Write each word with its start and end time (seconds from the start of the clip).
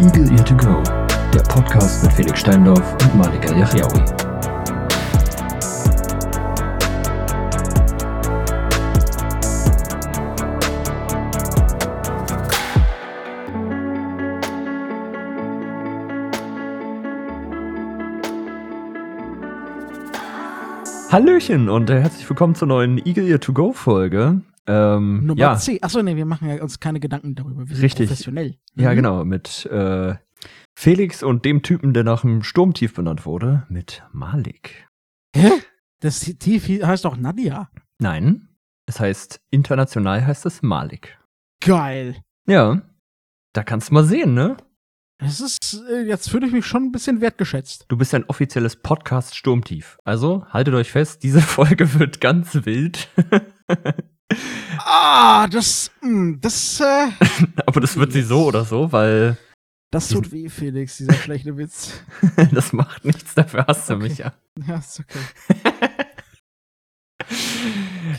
Eagle 0.00 0.30
Ear 0.30 0.44
to 0.44 0.56
Go, 0.56 0.80
der 1.34 1.40
Podcast 1.48 2.04
mit 2.04 2.12
Felix 2.12 2.38
Steindorf 2.38 2.92
und 3.02 3.16
Malika 3.16 3.52
Yachiaoui. 3.52 4.04
Hallöchen 21.10 21.68
und 21.68 21.90
äh, 21.90 22.00
herzlich 22.00 22.30
willkommen 22.30 22.54
zur 22.54 22.68
neuen 22.68 22.98
Eagle 23.04 23.26
Ear 23.26 23.40
to 23.40 23.52
Go 23.52 23.72
Folge. 23.72 24.42
Ähm, 24.68 25.26
Nummer 25.26 25.40
ja, 25.40 25.56
10. 25.56 25.82
Achso, 25.82 26.02
nee, 26.02 26.14
wir 26.16 26.26
machen 26.26 26.48
ja 26.48 26.62
uns 26.62 26.78
keine 26.78 27.00
Gedanken 27.00 27.34
darüber. 27.34 27.66
Wir 27.68 27.74
sind 27.74 27.84
Richtig. 27.84 28.08
professionell. 28.08 28.56
ja, 28.76 28.90
Mhm. 28.92 28.96
genau, 28.96 29.24
mit 29.24 29.66
äh, 29.66 30.14
Felix 30.78 31.22
und 31.22 31.44
dem 31.44 31.62
Typen, 31.62 31.94
der 31.94 32.04
nach 32.04 32.20
dem 32.20 32.42
Sturmtief 32.42 32.94
benannt 32.94 33.26
wurde, 33.26 33.66
mit 33.68 34.02
Malik. 34.12 34.86
Hä? 35.34 35.50
Das 36.00 36.20
Tief 36.20 36.68
heißt 36.68 37.04
doch 37.04 37.16
Nadia. 37.16 37.70
Nein, 38.00 38.48
es 38.86 39.00
heißt, 39.00 39.40
international 39.50 40.24
heißt 40.24 40.46
es 40.46 40.62
Malik. 40.62 41.18
Geil. 41.64 42.16
Ja, 42.46 42.82
da 43.54 43.64
kannst 43.64 43.90
du 43.90 43.94
mal 43.94 44.04
sehen, 44.04 44.34
ne? 44.34 44.56
Das 45.20 45.40
ist, 45.40 45.82
äh, 45.90 46.02
jetzt 46.02 46.30
fühle 46.30 46.46
ich 46.46 46.52
mich 46.52 46.64
schon 46.64 46.84
ein 46.84 46.92
bisschen 46.92 47.20
wertgeschätzt. 47.20 47.86
Du 47.88 47.96
bist 47.96 48.14
ein 48.14 48.24
offizielles 48.26 48.76
Podcast 48.76 49.34
Sturmtief. 49.36 49.98
Also 50.04 50.46
haltet 50.50 50.74
euch 50.74 50.92
fest, 50.92 51.24
diese 51.24 51.40
Folge 51.42 51.98
wird 51.98 52.20
ganz 52.20 52.54
wild. 52.64 53.08
Ah, 54.90 55.46
das, 55.48 55.90
mh, 56.00 56.38
das, 56.40 56.80
äh, 56.80 57.08
Aber 57.66 57.80
das 57.80 57.96
wird 57.96 58.10
sie 58.12 58.22
so 58.22 58.46
oder 58.46 58.64
so, 58.64 58.90
weil 58.90 59.36
das 59.90 60.08
tut 60.08 60.32
weh, 60.32 60.48
Felix, 60.48 60.96
dieser 60.96 61.12
schlechte 61.12 61.58
Witz. 61.58 61.92
das 62.52 62.72
macht 62.72 63.04
nichts, 63.04 63.34
dafür 63.34 63.66
hast 63.68 63.90
du 63.90 63.94
Okay. 63.94 64.02
mich 64.08 64.18
ja. 64.18 64.32
Ja, 64.66 64.78
ist 64.78 65.00
okay. 65.00 65.18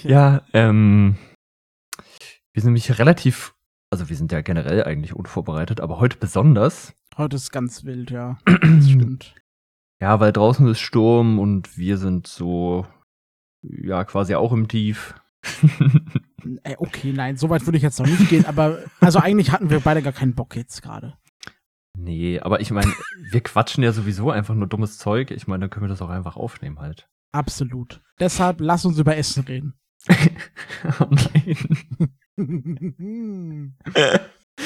Ja, 0.03 0.44
ähm, 0.53 1.17
wir 2.53 2.61
sind 2.61 2.70
nämlich 2.73 3.00
relativ, 3.00 3.56
also 3.92 4.09
wir 4.09 4.16
sind 4.16 4.31
ja 4.31 4.42
generell 4.42 4.83
eigentlich 4.83 5.16
unvorbereitet, 5.16 5.81
aber 5.81 6.00
heute 6.00 6.17
besonders. 6.17 6.94
Heute 7.17 7.36
ist 7.38 7.52
ganz 7.52 7.83
wild, 7.83 8.11
ja. 8.11 8.38
Das 8.45 8.89
stimmt. 8.92 9.33
Ja, 10.00 10.20
weil 10.20 10.31
draußen 10.31 10.67
ist 10.67 10.80
Sturm 10.80 11.39
und 11.39 11.78
wir 11.80 11.98
sind 11.98 12.28
so, 12.28 12.86
ja, 13.64 14.04
quasi 14.06 14.36
auch 14.36 14.54
im 14.54 14.67
Tief. 14.67 15.16
Ey, 16.64 16.76
okay, 16.80 17.12
nein, 17.14 17.38
so 17.38 17.50
weit 17.50 17.66
würde 17.66 17.78
ich 17.78 17.84
jetzt 17.84 18.00
noch 18.00 18.08
nicht 18.08 18.30
gehen, 18.30 18.45
aber, 18.45 18.80
also 19.00 19.20
eigentlich 19.20 19.52
hatten 19.52 19.70
wir 19.70 19.80
beide 19.80 20.02
gar 20.02 20.14
keinen 20.14 20.36
Bock 20.36 20.56
jetzt 20.56 20.82
gerade. 20.82 21.18
nee, 21.98 22.40
aber 22.40 22.59
ich 22.62 22.72
meine, 22.72 22.92
wir 23.32 23.42
quatschen 23.42 23.84
ja 23.84 23.92
sowieso 23.92 24.32
einfach 24.32 24.56
nur 24.56 24.67
dummes 24.67 24.98
Zeug. 24.98 25.32
Ich 25.32 25.48
meine, 25.48 25.62
dann 25.62 25.70
können 25.70 25.86
wir 25.86 25.90
das 25.90 26.02
auch 26.02 26.10
einfach 26.10 26.36
aufnehmen 26.38 26.80
halt. 26.80 27.08
Absolut. 27.32 28.02
Deshalb 28.20 28.60
lass 28.62 28.86
uns 28.86 28.98
über 28.98 29.16
Essen 29.17 29.44
reden. 29.44 29.73
oh. 31.00 31.10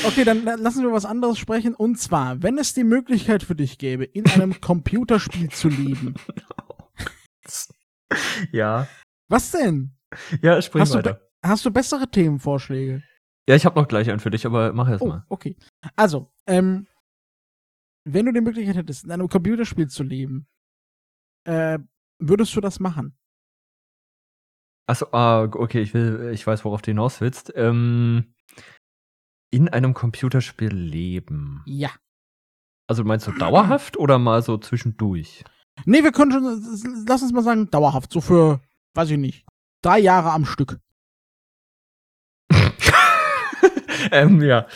Okay, 0.08 0.24
dann 0.24 0.44
la- 0.44 0.56
lassen 0.56 0.84
wir 0.84 0.92
was 0.92 1.06
anderes 1.06 1.38
sprechen. 1.38 1.76
Und 1.76 2.00
zwar, 2.00 2.42
wenn 2.42 2.58
es 2.58 2.74
die 2.74 2.84
Möglichkeit 2.84 3.44
für 3.44 3.54
dich 3.56 3.78
gäbe, 3.78 4.04
in 4.06 4.26
einem 4.28 4.60
Computerspiel 4.62 5.50
zu 5.50 5.70
leben. 5.70 6.16
ja. 8.52 8.88
Was 9.30 9.52
denn? 9.52 9.96
Ja, 10.42 10.60
sprich 10.62 10.82
Hast 10.82 10.96
weiter. 10.96 11.22
Hast 11.44 11.66
du 11.66 11.72
bessere 11.72 12.10
Themenvorschläge? 12.10 13.04
Ja, 13.50 13.56
ich 13.56 13.66
habe 13.66 13.80
noch 13.80 13.88
gleich 13.88 14.10
einen 14.10 14.20
für 14.22 14.32
dich, 14.32 14.46
aber 14.46 14.72
mach 14.74 14.90
erst 14.90 15.02
Oh, 15.02 15.08
mal. 15.08 15.26
okay. 15.28 15.58
Also, 15.96 16.32
ähm, 16.48 16.88
wenn 18.06 18.26
du 18.26 18.32
die 18.34 18.42
Möglichkeit 18.42 18.78
hättest, 18.78 19.04
in 19.04 19.12
einem 19.12 19.28
Computerspiel 19.28 19.88
zu 19.90 20.04
leben, 20.04 20.48
äh, 21.46 21.80
würdest 22.20 22.56
du 22.56 22.62
das 22.62 22.80
machen? 22.80 23.18
Achso, 24.88 25.08
ah, 25.12 25.44
okay, 25.44 25.82
ich 25.82 25.94
will, 25.94 26.32
ich 26.34 26.46
weiß, 26.46 26.64
worauf 26.66 26.82
du 26.82 26.92
hinaus 26.92 27.20
willst. 27.22 27.52
Ähm, 27.56 28.34
in 29.52 29.70
einem 29.70 29.94
Computerspiel 29.94 30.74
leben. 30.74 31.62
Ja. 31.66 31.92
Also 32.90 33.04
meinst 33.04 33.28
du 33.28 33.32
dauerhaft 33.32 33.98
oder 33.98 34.20
mal 34.20 34.42
so 34.42 34.58
zwischendurch? 34.58 35.44
Nee, 35.86 36.04
wir 36.04 36.12
können 36.12 36.32
schon, 36.32 37.06
lass 37.08 37.22
uns 37.22 37.32
mal 37.32 37.44
sagen, 37.44 37.70
dauerhaft, 37.70 38.12
so 38.12 38.20
für, 38.22 38.62
weiß 38.94 39.10
ich 39.12 39.18
nicht, 39.18 39.46
drei 39.82 40.00
Jahre 40.00 40.32
am 40.32 40.46
Stück. 40.46 40.80
ähm, 44.12 44.42
ja. 44.42 44.68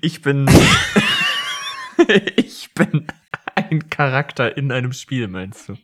Ich 0.00 0.22
bin. 0.22 0.48
ich 2.36 2.72
bin 2.74 3.06
ein 3.54 3.90
Charakter 3.90 4.56
in 4.56 4.72
einem 4.72 4.92
Spiel, 4.92 5.28
meinst 5.28 5.68
du? 5.68 5.76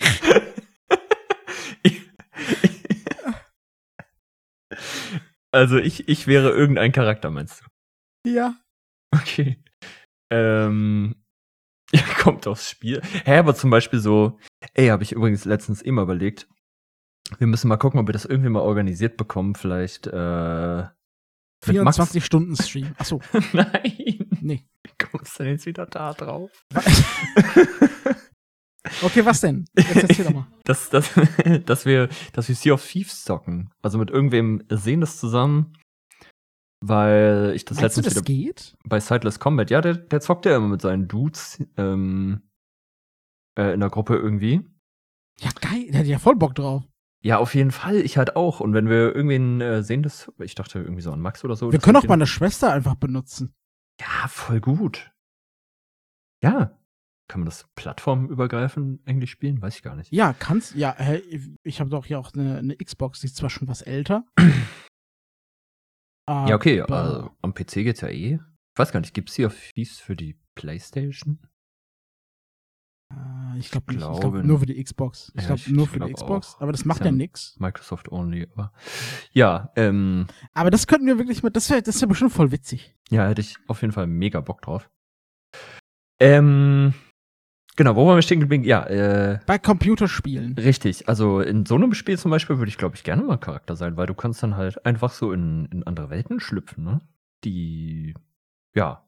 also 5.52 5.78
ich, 5.78 6.08
ich 6.08 6.26
wäre 6.26 6.50
irgendein 6.50 6.90
Charakter, 6.92 7.30
meinst 7.30 7.62
du? 7.62 7.66
Ja. 8.30 8.56
Okay. 9.14 9.62
Ähm. 10.30 11.16
Ja, 11.94 12.02
kommt 12.18 12.46
aufs 12.46 12.70
Spiel. 12.70 13.02
Hä, 13.02 13.36
aber 13.36 13.54
zum 13.54 13.68
Beispiel 13.68 13.98
so, 13.98 14.38
ey, 14.72 14.88
habe 14.88 15.02
ich 15.02 15.12
übrigens 15.12 15.44
letztens 15.44 15.82
immer 15.82 16.00
überlegt. 16.02 16.48
Wir 17.38 17.46
müssen 17.46 17.68
mal 17.68 17.76
gucken, 17.76 18.00
ob 18.00 18.08
wir 18.08 18.12
das 18.12 18.24
irgendwie 18.24 18.50
mal 18.50 18.60
organisiert 18.60 19.16
bekommen. 19.16 19.54
Vielleicht, 19.54 20.06
äh. 20.06 20.82
Mit 21.64 21.76
Max. 21.84 21.96
24 21.96 22.24
Stunden 22.24 22.56
Stream. 22.56 22.92
Achso, 22.98 23.20
Nein. 23.52 24.26
nee. 24.40 24.66
Wie 24.82 25.06
kommst 25.06 25.38
du 25.38 25.44
denn 25.44 25.52
jetzt 25.52 25.66
wieder 25.66 25.86
da 25.86 26.12
drauf? 26.12 26.50
Okay, 29.02 29.24
was 29.24 29.40
denn? 29.40 29.64
Jetzt 29.76 29.94
erzähl 29.96 30.24
doch 30.24 30.34
mal. 30.34 30.46
dass, 30.64 30.90
dass, 30.90 31.10
dass 31.64 31.86
wir, 31.86 32.08
dass 32.32 32.48
wir 32.48 32.54
Sea 32.54 32.74
of 32.74 32.84
Thieves 32.84 33.22
zocken. 33.24 33.70
Also 33.80 33.98
mit 33.98 34.10
irgendwem 34.10 34.64
sehen 34.68 35.00
das 35.00 35.18
zusammen. 35.18 35.76
Weil 36.84 37.52
ich 37.54 37.64
das 37.64 37.80
Meinst 37.80 37.96
du, 37.96 38.00
letztens 38.00 38.14
das 38.14 38.28
wieder 38.28 38.44
geht? 38.44 38.76
bei 38.84 38.98
Sightless 38.98 39.38
Combat, 39.38 39.70
ja, 39.70 39.80
der, 39.80 39.94
der 39.94 40.20
zockt 40.20 40.46
ja 40.46 40.56
immer 40.56 40.66
mit 40.66 40.82
seinen 40.82 41.06
Dudes 41.06 41.62
ähm, 41.76 42.42
äh, 43.56 43.72
in 43.74 43.80
der 43.80 43.88
Gruppe 43.88 44.16
irgendwie. 44.16 44.62
Ja, 45.38 45.50
geil. 45.60 45.86
Der 45.92 46.00
hat 46.00 46.06
ja 46.06 46.18
voll 46.18 46.34
Bock 46.34 46.56
drauf. 46.56 46.82
Ja, 47.22 47.38
auf 47.38 47.54
jeden 47.54 47.70
Fall, 47.70 47.96
ich 47.96 48.18
halt 48.18 48.34
auch. 48.34 48.60
Und 48.60 48.74
wenn 48.74 48.88
wir 48.88 49.14
irgendwen 49.14 49.60
äh, 49.60 49.82
sehen, 49.82 50.02
das, 50.02 50.30
ich 50.38 50.54
dachte 50.54 50.80
irgendwie 50.80 51.02
so 51.02 51.12
an 51.12 51.20
Max 51.20 51.44
oder 51.44 51.54
so. 51.54 51.70
Wir 51.70 51.78
können 51.78 51.96
auch 51.96 52.04
meine 52.04 52.26
Schwester 52.26 52.72
einfach 52.72 52.96
benutzen. 52.96 53.54
Ja, 54.00 54.26
voll 54.28 54.60
gut. 54.60 55.12
Ja. 56.42 56.76
Kann 57.28 57.40
man 57.40 57.46
das 57.46 57.66
plattformübergreifend 57.76 59.06
eigentlich 59.06 59.30
spielen? 59.30 59.62
Weiß 59.62 59.76
ich 59.76 59.82
gar 59.82 59.94
nicht. 59.94 60.12
Ja, 60.12 60.32
kannst. 60.32 60.74
Ja, 60.74 60.96
ich 61.62 61.80
habe 61.80 61.88
doch 61.88 62.04
hier 62.04 62.18
auch 62.18 62.32
eine, 62.34 62.58
eine 62.58 62.76
Xbox, 62.76 63.20
die 63.20 63.26
ist 63.26 63.36
zwar 63.36 63.48
schon 63.50 63.68
was 63.68 63.82
älter. 63.82 64.24
Ja, 66.28 66.54
okay, 66.54 66.80
also 66.80 67.30
am 67.42 67.52
PC 67.52 67.82
geht's 67.82 68.00
ja 68.00 68.08
eh. 68.08 68.34
Ich 68.34 68.78
weiß 68.78 68.92
gar 68.92 69.00
nicht, 69.00 69.12
gibt's 69.12 69.34
hier 69.34 69.50
Fies 69.50 69.98
für 69.98 70.14
die 70.16 70.38
Playstation? 70.54 71.40
Äh, 73.54 73.58
ich 73.58 73.70
glaube 73.70 73.94
glaube 73.94 74.20
glaube 74.20 74.44
nur 74.44 74.58
für 74.60 74.66
die 74.66 74.82
Xbox. 74.82 75.30
Ich 75.34 75.42
Ja, 75.42 75.54
glaube 75.54 75.62
nur 75.68 75.84
ich 75.84 75.90
für 75.90 75.98
die 76.00 76.06
glaub 76.06 76.14
Xbox. 76.14 76.54
auch. 76.56 76.60
Aber 76.62 76.72
das 76.72 76.84
macht 76.84 77.00
ja 77.00 77.06
ja 77.06 77.12
nix. 77.12 77.56
Microsoft 77.58 78.10
only, 78.10 78.48
aber. 78.54 78.72
Ja, 79.32 79.70
ähm, 79.76 80.26
Aber 80.54 80.70
das 80.70 80.86
könnten 80.86 81.06
wir 81.06 81.18
wirklich 81.18 81.42
mit. 81.42 81.54
Das 81.56 81.68
wäre 81.70 81.82
das 81.82 82.00
wär 82.00 82.08
bestimmt 82.08 82.32
voll 82.32 82.50
witzig. 82.52 82.94
ja, 83.10 83.26
hätte 83.28 83.40
ich 83.42 83.56
auf 83.68 83.80
jeden 83.82 83.92
Fall 83.92 84.06
mega 84.06 84.40
Bock 84.40 84.62
drauf. 84.62 84.90
Ähm, 86.20 86.94
genau, 87.76 87.96
wo 87.96 88.06
waren 88.06 88.16
wir 88.16 88.22
stehen 88.22 88.40
geblieben? 88.40 88.64
Ja, 88.64 88.84
äh, 88.86 89.40
Bei 89.46 89.58
Computerspielen. 89.58 90.54
Richtig, 90.56 91.08
also 91.08 91.40
in 91.40 91.66
so 91.66 91.74
einem 91.74 91.94
Spiel 91.94 92.18
zum 92.18 92.30
Beispiel 92.30 92.58
würde 92.58 92.68
ich, 92.68 92.78
glaube 92.78 92.94
ich, 92.96 93.02
gerne 93.04 93.22
mal 93.22 93.38
Charakter 93.38 93.76
sein, 93.76 93.96
weil 93.96 94.06
du 94.06 94.14
kannst 94.14 94.42
dann 94.42 94.56
halt 94.56 94.84
einfach 94.86 95.12
so 95.12 95.32
in, 95.32 95.66
in 95.66 95.82
andere 95.86 96.10
Welten 96.10 96.40
schlüpfen, 96.40 96.84
ne? 96.84 97.00
Die, 97.44 98.14
ja. 98.74 99.04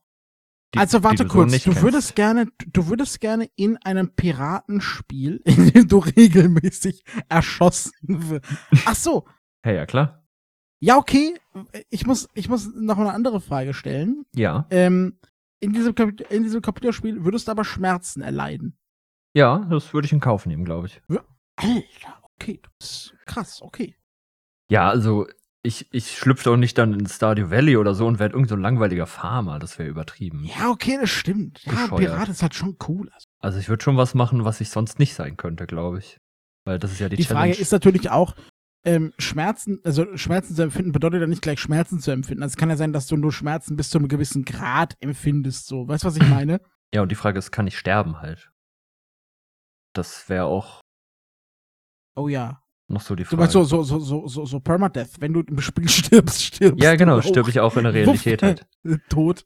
Die, 0.75 0.79
also 0.79 1.03
warte 1.03 1.23
du 1.23 1.29
so 1.29 1.37
kurz, 1.37 1.51
nicht 1.51 1.65
du 1.65 1.71
kennst. 1.71 1.83
würdest 1.83 2.15
gerne, 2.15 2.47
du 2.71 2.87
würdest 2.87 3.21
gerne 3.21 3.49
in 3.55 3.77
einem 3.77 4.09
Piratenspiel, 4.15 5.37
in 5.45 5.71
dem 5.71 5.87
du 5.87 5.99
regelmäßig 5.99 7.03
erschossen 7.29 7.91
wirst. 8.29 8.45
Ach 8.85 8.95
so, 8.95 9.25
Hey, 9.63 9.75
ja, 9.77 9.85
klar. 9.87 10.23
ja 10.79 10.97
okay. 10.97 11.33
Ich 11.89 12.05
muss, 12.05 12.29
ich 12.35 12.49
muss 12.49 12.69
noch 12.75 12.99
eine 12.99 13.13
andere 13.13 13.41
Frage 13.41 13.73
stellen. 13.73 14.25
Ja. 14.35 14.67
Ähm, 14.69 15.17
in 15.59 15.73
diesem, 15.73 15.95
in 16.29 16.43
diesem 16.43 16.61
Computerspiel 16.61 17.23
würdest 17.25 17.47
du 17.47 17.51
aber 17.51 17.63
Schmerzen 17.65 18.21
erleiden. 18.21 18.77
Ja, 19.33 19.65
das 19.69 19.93
würde 19.93 20.05
ich 20.05 20.13
in 20.13 20.19
Kauf 20.19 20.45
nehmen, 20.45 20.65
glaube 20.65 20.87
ich. 20.87 21.01
Alter, 21.55 22.21
okay, 22.35 22.61
das 22.79 22.89
ist 22.89 23.15
krass, 23.25 23.61
okay. 23.61 23.95
Ja, 24.69 24.87
also 24.89 25.25
ich, 25.65 25.87
ich 25.91 26.17
schlüpfe 26.17 26.45
doch 26.45 26.57
nicht 26.57 26.77
dann 26.77 26.93
in 26.93 27.07
Stardew 27.07 27.49
Valley 27.49 27.77
oder 27.77 27.93
so 27.93 28.05
und 28.07 28.19
werde 28.19 28.35
irgend 28.35 28.49
so 28.49 28.55
ein 28.55 28.61
langweiliger 28.61 29.07
Farmer. 29.07 29.59
Das 29.59 29.77
wäre 29.79 29.89
übertrieben. 29.89 30.43
Ja, 30.43 30.69
okay, 30.69 30.97
das 30.99 31.09
stimmt. 31.09 31.63
Ja, 31.63 31.71
Bescheuert. 31.71 31.99
Pirat 31.99 32.29
ist 32.29 32.41
halt 32.41 32.53
schon 32.53 32.77
cool. 32.87 33.09
Also, 33.39 33.59
ich 33.59 33.67
würde 33.67 33.83
schon 33.83 33.97
was 33.97 34.13
machen, 34.13 34.45
was 34.45 34.61
ich 34.61 34.69
sonst 34.69 34.99
nicht 34.99 35.15
sein 35.15 35.37
könnte, 35.37 35.65
glaube 35.65 35.99
ich. 35.99 36.17
Weil 36.65 36.79
das 36.79 36.91
ist 36.91 36.99
ja 36.99 37.09
die, 37.09 37.17
die 37.17 37.23
Challenge. 37.23 37.53
Frage 37.53 37.61
ist 37.61 37.71
natürlich 37.71 38.09
auch, 38.09 38.35
ähm, 38.85 39.13
Schmerzen, 39.17 39.79
also 39.83 40.15
Schmerzen 40.15 40.55
zu 40.55 40.61
empfinden, 40.61 40.91
bedeutet 40.91 41.21
ja 41.21 41.27
nicht 41.27 41.41
gleich 41.41 41.59
Schmerzen 41.59 41.99
zu 41.99 42.11
empfinden. 42.11 42.43
Also 42.43 42.53
es 42.53 42.57
kann 42.57 42.69
ja 42.69 42.77
sein, 42.77 42.93
dass 42.93 43.07
du 43.07 43.17
nur 43.17 43.33
Schmerzen 43.33 43.75
bis 43.75 43.89
zu 43.89 43.97
einem 43.97 44.07
gewissen 44.07 44.45
Grad 44.45 44.95
empfindest, 44.99 45.67
so. 45.67 45.87
Weißt 45.87 46.03
du, 46.03 46.07
was 46.07 46.17
ich 46.17 46.27
meine? 46.27 46.61
Ja, 46.93 47.01
und 47.01 47.11
die 47.11 47.15
Frage 47.15 47.39
ist, 47.39 47.51
kann 47.51 47.67
ich 47.67 47.77
sterben 47.77 48.21
halt? 48.21 48.51
Das 49.93 50.29
wäre 50.29 50.45
auch 50.45 50.81
Oh 52.15 52.29
ja. 52.29 52.61
Noch 52.87 53.01
so 53.01 53.15
die 53.15 53.23
Du 53.23 53.29
Frage. 53.29 53.39
meinst 53.41 53.53
so, 53.53 53.63
so, 53.63 53.83
so, 53.83 53.99
so, 53.99 54.27
so, 54.27 54.45
so 54.45 54.59
Permadeath. 54.59 55.19
Wenn 55.19 55.33
du 55.33 55.41
im 55.41 55.59
Spiel 55.61 55.87
stirbst, 55.89 56.41
stirbst 56.43 56.83
ja, 56.83 56.95
genau, 56.95 57.17
du 57.19 57.27
stirb 57.27 57.47
ich 57.47 57.59
auch 57.59 57.75
in 57.77 57.83
der 57.83 57.93
Realität 57.93 58.41
halt. 58.43 58.65
tot. 59.09 59.45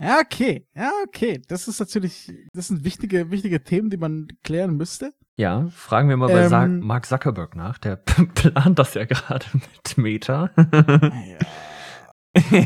ja, 0.00 0.18
okay. 0.20 0.66
Ja, 0.74 0.90
okay. 1.06 1.40
Das 1.48 1.68
ist 1.68 1.78
natürlich, 1.80 2.32
das 2.52 2.68
sind 2.68 2.84
wichtige, 2.84 3.30
wichtige 3.30 3.62
Themen, 3.62 3.90
die 3.90 3.96
man 3.98 4.28
klären 4.42 4.76
müsste. 4.76 5.12
Ja, 5.36 5.68
fragen 5.70 6.08
wir 6.08 6.16
mal 6.16 6.26
bei 6.28 6.44
Ähm. 6.64 6.80
Mark 6.80 7.06
Zuckerberg 7.06 7.56
nach. 7.56 7.78
Der 7.78 7.96
plant 8.34 8.78
das 8.78 8.94
ja 8.94 9.04
gerade 9.04 9.46
mit 9.54 9.96
Meta. 9.96 10.50
Ja. 10.56 11.38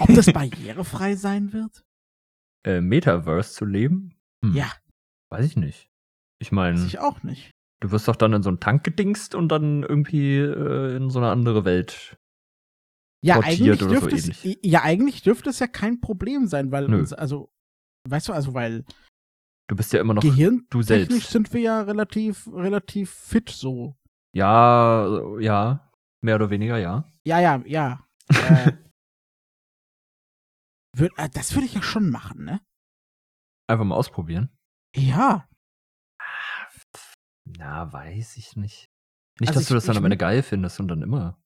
Ob 0.00 0.14
das 0.14 0.32
barrierefrei 0.32 1.16
sein 1.16 1.52
wird? 1.52 1.84
äh, 2.66 2.80
Metaverse 2.80 3.52
zu 3.52 3.64
leben? 3.66 4.14
Hm, 4.44 4.54
Ja, 4.54 4.72
Weiß 5.30 5.44
ich 5.44 5.56
nicht. 5.56 5.88
Ich 6.38 6.52
meine, 6.52 6.78
weiß 6.78 6.87
ich 6.87 6.98
auch 6.98 7.22
nicht. 7.22 7.50
Du 7.84 7.90
wirst 7.90 8.08
doch 8.08 8.16
dann 8.16 8.32
in 8.32 8.42
so 8.42 8.48
einen 8.48 8.60
Tank 8.60 8.82
gedingst 8.82 9.34
und 9.34 9.48
dann 9.48 9.82
irgendwie 9.82 10.38
äh, 10.38 10.96
in 10.96 11.10
so 11.10 11.19
eine 11.19 11.28
andere 11.28 11.66
Welt. 11.66 12.16
Ja, 13.22 13.40
eigentlich 13.40 13.82
oder 13.82 14.00
so 14.00 14.00
dürfte 14.00 14.16
es, 14.16 14.44
ähnlich. 14.44 14.58
ja, 14.62 14.82
eigentlich 14.82 15.22
dürfte 15.22 15.50
es 15.50 15.58
ja 15.58 15.66
kein 15.66 16.00
Problem 16.00 16.46
sein, 16.46 16.72
weil 16.72 16.88
Nö. 16.88 16.98
uns, 16.98 17.12
also, 17.12 17.52
weißt 18.08 18.28
du, 18.28 18.32
also, 18.32 18.54
weil 18.54 18.84
Du 19.69 19.76
bist 19.76 19.92
ja 19.92 20.00
immer 20.00 20.14
noch 20.14 20.22
Gehirntechnisch 20.22 20.69
du 20.70 20.82
selbst. 20.82 21.31
sind 21.31 21.52
wir 21.52 21.60
ja 21.60 21.82
relativ, 21.82 22.46
relativ 22.52 23.10
fit 23.10 23.50
so. 23.50 23.96
Ja, 24.34 25.38
ja, 25.38 25.90
mehr 26.22 26.37
oder 26.37 26.50
weniger, 26.50 26.78
ja. 26.78 27.12
Ja, 27.26 27.40
ja, 27.40 27.62
ja. 27.66 28.06
äh, 28.28 28.72
würd, 30.96 31.12
äh, 31.19 31.28
das 31.30 31.54
würde 31.54 31.66
ich 31.66 31.75
ja 31.75 31.82
schon 31.82 32.10
machen, 32.10 32.44
ne? 32.44 32.60
Einfach 33.69 33.84
mal 33.84 33.96
ausprobieren. 33.96 34.50
Ja. 34.96 35.48
Na, 37.44 37.93
weiß 37.93 38.37
ich 38.37 38.56
nicht. 38.56 38.87
Nicht, 39.41 39.49
Also 39.49 39.61
dass 39.61 39.69
du 39.69 39.75
ich- 39.75 39.79
das 39.79 39.87
dann 39.87 39.96
am 39.96 40.05
Ende 40.05 40.17
geil 40.17 40.43
findest 40.43 40.81
und 40.81 40.88
dann 40.88 41.02
immer 41.02 41.38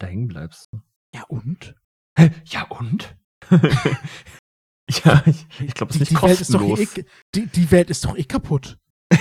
da 0.00 0.06
hängen 0.06 0.28
bleibst. 0.28 0.68
Ja, 1.14 1.22
und? 1.28 1.74
Hä? 2.18 2.30
Ja, 2.46 2.64
und? 2.64 3.16
ja, 4.90 5.22
ich, 5.26 5.46
ich 5.60 5.74
glaube, 5.74 5.92
es 5.92 6.00
ist 6.00 6.10
nicht 6.10 6.12
die 6.12 6.22
Welt 6.22 6.40
ist 6.40 6.54
doch 6.54 6.60
kostenlos. 6.60 6.96
eh, 6.98 7.04
die, 7.34 7.46
die 7.46 7.70
Welt 7.70 7.90
ist 7.90 8.04
doch 8.04 8.16
eh 8.16 8.24
kaputt. 8.24 8.78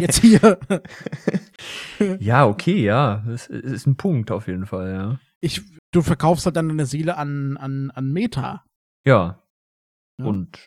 Jetzt 0.00 0.20
hier. 0.20 0.58
ja, 2.18 2.46
okay, 2.46 2.82
ja. 2.82 3.24
Es 3.28 3.48
es 3.48 3.72
ist 3.72 3.86
ein 3.86 3.96
Punkt 3.96 4.30
auf 4.30 4.46
jeden 4.46 4.66
Fall, 4.66 4.92
ja. 4.92 5.20
Ich, 5.40 5.62
du 5.92 6.02
verkaufst 6.02 6.46
halt 6.46 6.56
dann 6.56 6.68
deine 6.68 6.86
Seele 6.86 7.16
an, 7.16 7.56
an, 7.56 7.90
an 7.90 8.12
Meta. 8.12 8.64
Ja. 9.06 9.42
Ja. 10.18 10.24
Und 10.26 10.66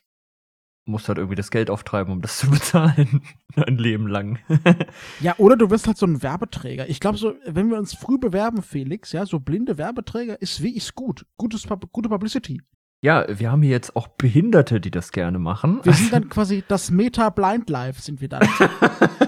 musst 0.85 1.07
halt 1.07 1.17
irgendwie 1.17 1.35
das 1.35 1.49
Geld 1.51 1.69
auftreiben, 1.69 2.11
um 2.11 2.21
das 2.21 2.37
zu 2.37 2.49
bezahlen. 2.51 3.21
ein 3.55 3.77
Leben 3.77 4.07
lang. 4.07 4.39
Ja, 5.21 5.35
oder 5.37 5.55
du 5.55 5.69
wirst 5.69 5.87
halt 5.87 5.97
so 5.97 6.05
ein 6.05 6.21
Werbeträger. 6.21 6.89
Ich 6.89 6.99
glaube, 6.99 7.17
so, 7.17 7.35
wenn 7.45 7.69
wir 7.69 7.77
uns 7.77 7.93
früh 7.95 8.17
bewerben, 8.17 8.61
Felix, 8.61 9.11
ja, 9.13 9.25
so 9.25 9.39
blinde 9.39 9.77
Werbeträger 9.77 10.41
ist 10.41 10.61
wie 10.61 10.75
ist 10.75 10.95
gut. 10.95 11.25
Gutes, 11.37 11.65
gute 11.91 12.09
Publicity. 12.09 12.61
ja, 13.01 13.25
wir 13.27 13.51
haben 13.51 13.61
hier 13.61 13.71
jetzt 13.71 13.95
auch 13.95 14.07
Behinderte, 14.09 14.81
die 14.81 14.91
das 14.91 15.11
gerne 15.11 15.39
machen. 15.39 15.79
Wir 15.83 15.93
sind 15.93 16.11
dann 16.13 16.29
quasi 16.29 16.63
das 16.67 16.91
Meta 16.91 17.29
Blind 17.29 17.69
Life, 17.69 18.01
sind 18.01 18.19
wir 18.21 18.29
dann. 18.29 18.47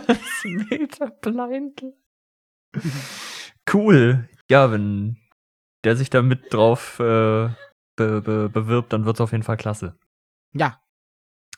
das 0.07 0.19
Meta 0.43 1.05
Blind. 1.21 1.83
Cool. 3.71 4.27
Ja, 4.49 4.71
wenn 4.71 5.17
der 5.83 5.95
sich 5.95 6.09
da 6.09 6.21
mit 6.21 6.53
drauf 6.53 6.99
äh, 6.99 7.49
be 7.95 8.21
be 8.21 8.49
bewirbt, 8.51 8.91
dann 8.93 9.05
wird's 9.05 9.21
auf 9.21 9.31
jeden 9.31 9.43
Fall 9.43 9.57
klasse. 9.57 9.97
ja, 10.53 10.79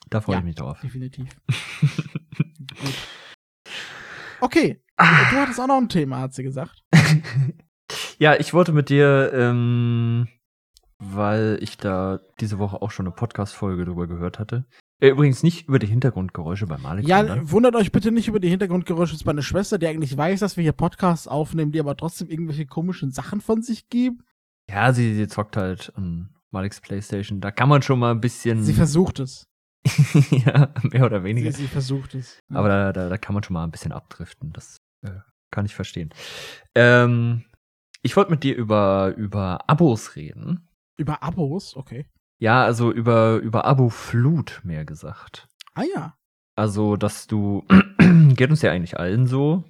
Da 0.09 0.21
freue 0.21 0.35
Ja. 0.35 0.39
ich 0.39 0.45
mich 0.45 0.55
drauf. 0.55 0.79
definitiv. 0.81 1.27
Okay, 4.39 4.81
Ah. 4.97 5.29
du 5.31 5.37
hattest 5.37 5.59
auch 5.59 5.67
noch 5.67 5.77
ein 5.77 5.89
Thema, 5.89 6.19
hat 6.19 6.33
sie 6.33 6.43
gesagt. 6.43 6.83
ja, 8.19 8.35
ich 8.39 8.53
wollte 8.53 8.71
mit 8.71 8.89
dir, 8.89 9.31
ähm, 9.33 10.27
weil 10.99 11.57
ich 11.61 11.77
da 11.77 12.19
diese 12.39 12.59
Woche 12.59 12.81
auch 12.81 12.91
schon 12.91 13.07
eine 13.07 13.15
Podcast-Folge 13.15 13.85
drüber 13.85 14.07
gehört 14.07 14.37
hatte. 14.39 14.65
Äh, 14.99 15.09
übrigens 15.09 15.41
nicht 15.43 15.67
über 15.67 15.79
die 15.79 15.87
Hintergrundgeräusche 15.87 16.65
bei 16.67 16.77
Malik. 16.77 17.07
Ja, 17.07 17.19
sondern- 17.25 17.51
wundert 17.51 17.75
euch 17.75 17.91
bitte 17.91 18.11
nicht 18.11 18.27
über 18.27 18.39
die 18.39 18.49
Hintergrundgeräusche. 18.49 19.13
Das 19.13 19.21
ist 19.21 19.25
meine 19.25 19.43
Schwester, 19.43 19.77
die 19.79 19.87
eigentlich 19.87 20.15
weiß, 20.17 20.39
dass 20.39 20.55
wir 20.57 20.63
hier 20.63 20.71
Podcasts 20.71 21.27
aufnehmen, 21.27 21.71
die 21.71 21.79
aber 21.79 21.95
trotzdem 21.97 22.27
irgendwelche 22.29 22.65
komischen 22.67 23.11
Sachen 23.11 23.41
von 23.41 23.61
sich 23.61 23.89
geben. 23.89 24.23
ja 24.69 24.93
sie, 24.93 25.15
sie 25.15 25.27
zockt 25.27 25.55
halt 25.57 25.91
an 25.95 26.29
Maliks 26.51 26.81
Playstation. 26.81 27.41
Da 27.41 27.51
kann 27.51 27.69
man 27.69 27.81
schon 27.81 27.97
mal 27.99 28.11
ein 28.11 28.21
bisschen. 28.21 28.63
Sie 28.63 28.73
versucht 28.73 29.19
es. 29.19 29.46
ja, 30.31 30.73
mehr 30.83 31.05
oder 31.05 31.19
Sie, 31.19 31.25
weniger. 31.25 31.51
sie 31.51 31.67
versucht 31.67 32.15
es. 32.15 32.39
Ja. 32.49 32.57
Aber 32.57 32.69
da, 32.69 32.93
da, 32.93 33.09
da 33.09 33.17
kann 33.17 33.33
man 33.33 33.43
schon 33.43 33.53
mal 33.53 33.63
ein 33.63 33.71
bisschen 33.71 33.91
abdriften. 33.91 34.53
Das 34.53 34.77
äh, 35.03 35.19
kann 35.51 35.65
ich 35.65 35.75
verstehen. 35.75 36.09
Ähm, 36.75 37.45
ich 38.01 38.15
wollte 38.15 38.31
mit 38.31 38.43
dir 38.43 38.55
über, 38.55 39.13
über 39.17 39.69
Abos 39.69 40.15
reden. 40.15 40.67
Über 40.97 41.23
Abos, 41.23 41.75
okay. 41.75 42.07
Ja, 42.39 42.63
also 42.63 42.91
über, 42.91 43.37
über 43.37 43.65
Abo-Flut 43.65 44.61
mehr 44.63 44.85
gesagt. 44.85 45.47
Ah 45.73 45.83
ja. 45.83 46.17
Also, 46.55 46.95
dass 46.95 47.27
du, 47.27 47.65
geht 48.35 48.49
uns 48.49 48.61
ja 48.61 48.71
eigentlich 48.71 48.99
allen 48.99 49.27
so, 49.27 49.63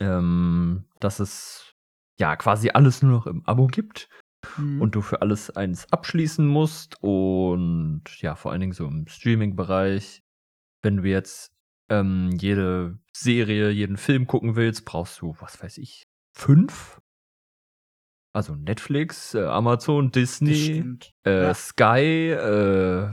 ähm, 0.00 0.84
dass 1.00 1.20
es 1.20 1.74
ja 2.18 2.36
quasi 2.36 2.70
alles 2.70 3.02
nur 3.02 3.12
noch 3.12 3.26
im 3.26 3.44
Abo 3.46 3.66
gibt 3.66 4.08
Mhm. 4.56 4.80
und 4.80 4.94
du 4.94 5.02
für 5.02 5.22
alles 5.22 5.50
eins 5.50 5.92
abschließen 5.92 6.46
musst 6.46 6.96
und 7.02 8.02
ja, 8.18 8.34
vor 8.34 8.52
allen 8.52 8.60
Dingen 8.60 8.72
so 8.72 8.86
im 8.86 9.06
Streaming-Bereich, 9.06 10.22
wenn 10.82 10.98
du 10.98 11.08
jetzt 11.08 11.52
ähm, 11.88 12.30
jede 12.38 12.98
Serie, 13.12 13.70
jeden 13.70 13.96
Film 13.96 14.26
gucken 14.26 14.56
willst, 14.56 14.84
brauchst 14.84 15.20
du, 15.20 15.36
was 15.40 15.62
weiß 15.62 15.78
ich, 15.78 16.02
fünf? 16.36 17.00
Also 18.32 18.54
Netflix, 18.54 19.34
äh, 19.34 19.44
Amazon, 19.44 20.10
Disney, 20.10 20.84
äh, 21.24 21.42
Ja. 21.44 21.54
Sky, 21.54 22.30
äh, 22.32 23.10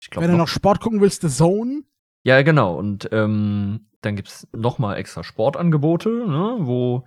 ich 0.00 0.10
glaube 0.10 0.24
Wenn 0.26 0.32
du 0.32 0.38
noch 0.38 0.48
Sport 0.48 0.80
gucken 0.80 1.00
willst, 1.00 1.22
The 1.22 1.28
Zone. 1.28 1.82
ja, 2.24 2.40
genau. 2.42 2.76
Und 2.78 3.08
ähm, 3.12 3.88
dann 4.00 4.16
gibt's 4.16 4.48
noch 4.52 4.78
mal 4.78 4.96
extra 4.96 5.22
Sportangebote, 5.22 6.08
ne, 6.08 6.56
wo 6.60 7.04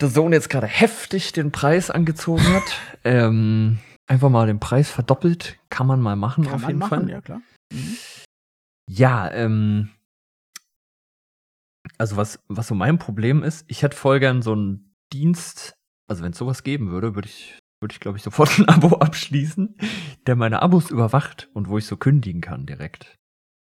The 0.00 0.08
Zone 0.08 0.34
jetzt 0.34 0.50
gerade 0.50 0.66
heftig 0.66 1.32
den 1.32 1.52
Preis 1.52 1.90
angezogen 1.90 2.46
hat. 2.52 2.78
ähm, 3.04 3.78
einfach 4.06 4.30
mal 4.30 4.46
den 4.46 4.60
Preis 4.60 4.90
verdoppelt. 4.90 5.58
Kann 5.70 5.86
man 5.86 6.00
mal 6.00 6.16
machen, 6.16 6.44
Kann 6.44 6.54
auf 6.54 6.62
man 6.62 6.70
jeden 6.70 6.78
machen, 6.78 7.00
Fall. 7.00 7.10
ja 7.10 7.20
klar. 7.20 7.40
Mhm. 7.72 7.96
Ja, 8.88 9.30
ähm, 9.30 9.90
also 11.98 12.16
was, 12.16 12.40
was 12.48 12.66
so 12.66 12.74
mein 12.74 12.98
Problem 12.98 13.42
ist, 13.42 13.64
ich 13.68 13.82
hätte 13.82 13.96
voll 13.96 14.20
gern 14.20 14.42
so 14.42 14.52
einen 14.52 14.94
Dienst, 15.12 15.74
also 16.08 16.22
wenn 16.22 16.32
es 16.32 16.38
sowas 16.38 16.62
geben 16.62 16.90
würde, 16.90 17.14
würde 17.14 17.28
ich, 17.28 17.58
würde 17.80 17.92
ich 17.92 18.00
glaube 18.00 18.18
ich 18.18 18.24
sofort 18.24 18.50
ein 18.58 18.68
Abo 18.68 18.96
abschließen, 18.96 19.76
der 20.26 20.36
meine 20.36 20.62
Abos 20.62 20.90
überwacht 20.90 21.48
und 21.54 21.68
wo 21.68 21.78
ich 21.78 21.86
so 21.86 21.96
kündigen 21.96 22.40
kann 22.40 22.66
direkt. 22.66 23.16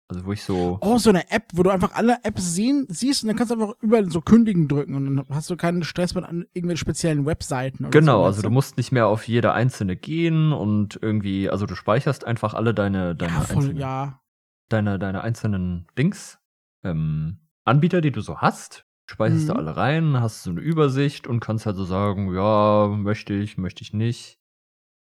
Also 0.09 0.25
wo 0.25 0.31
ich 0.31 0.41
so, 0.43 0.77
Oh, 0.81 0.97
so 0.97 1.09
eine 1.09 1.29
App, 1.31 1.47
wo 1.53 1.63
du 1.63 1.69
einfach 1.69 1.93
alle 1.93 2.17
Apps 2.23 2.53
sehen, 2.55 2.85
siehst 2.89 3.23
und 3.23 3.27
dann 3.27 3.35
kannst 3.35 3.51
du 3.51 3.55
einfach 3.61 3.75
überall 3.81 4.09
so 4.09 4.21
kündigen 4.21 4.69
drücken 4.69 4.95
und 4.95 5.05
dann 5.17 5.25
hast 5.29 5.49
du 5.49 5.57
keinen 5.57 5.83
Stress 5.83 6.15
mit 6.15 6.23
an 6.23 6.45
irgendwelchen 6.53 6.77
speziellen 6.77 7.25
Webseiten. 7.25 7.83
Oder 7.85 7.91
genau, 7.99 8.19
so, 8.21 8.25
also 8.25 8.41
du 8.41 8.49
musst 8.49 8.77
nicht 8.77 8.93
mehr 8.93 9.07
auf 9.07 9.27
jede 9.27 9.51
einzelne 9.51 9.97
gehen 9.97 10.53
und 10.53 10.97
irgendwie, 11.01 11.49
also 11.49 11.65
du 11.65 11.75
speicherst 11.75 12.25
einfach 12.25 12.53
alle 12.53 12.73
deine, 12.73 13.15
deine, 13.17 13.33
Ja, 13.33 13.39
voll, 13.41 13.57
einzelnen, 13.57 13.77
ja. 13.77 14.21
deine, 14.69 14.97
deine 14.97 15.21
einzelnen 15.21 15.87
Dings, 15.97 16.39
ähm, 16.83 17.39
Anbieter, 17.65 17.99
die 17.99 18.11
du 18.11 18.21
so 18.21 18.37
hast, 18.37 18.85
speicherst 19.07 19.49
du 19.49 19.53
Mhm. 19.53 19.59
alle 19.59 19.75
rein, 19.75 20.21
hast 20.21 20.43
so 20.43 20.51
eine 20.51 20.61
Übersicht 20.61 21.27
und 21.27 21.41
kannst 21.41 21.65
halt 21.65 21.75
so 21.75 21.83
sagen, 21.83 22.33
ja, 22.33 22.87
möchte 22.87 23.33
ich, 23.33 23.57
möchte 23.57 23.81
ich 23.81 23.91
nicht. 23.91 24.39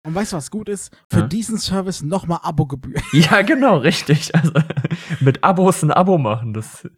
Und 0.07 0.15
weißt 0.15 0.33
du, 0.33 0.37
was 0.37 0.51
gut 0.53 0.69
ist? 0.69 0.97
Für 1.11 1.21
Ja. 1.21 1.27
diesen 1.27 1.59
Service 1.59 2.03
nochmal 2.03 2.39
Abogebühr. 2.43 3.01
Ja, 3.13 3.43
genau, 3.43 3.79
richtig. 3.79 4.33
Also 4.35 4.53
mit 5.21 5.43
Abos 5.43 5.83
ein 5.83 5.91
Abo 5.91 6.17
machen, 6.17 6.55
das, 6.55 6.89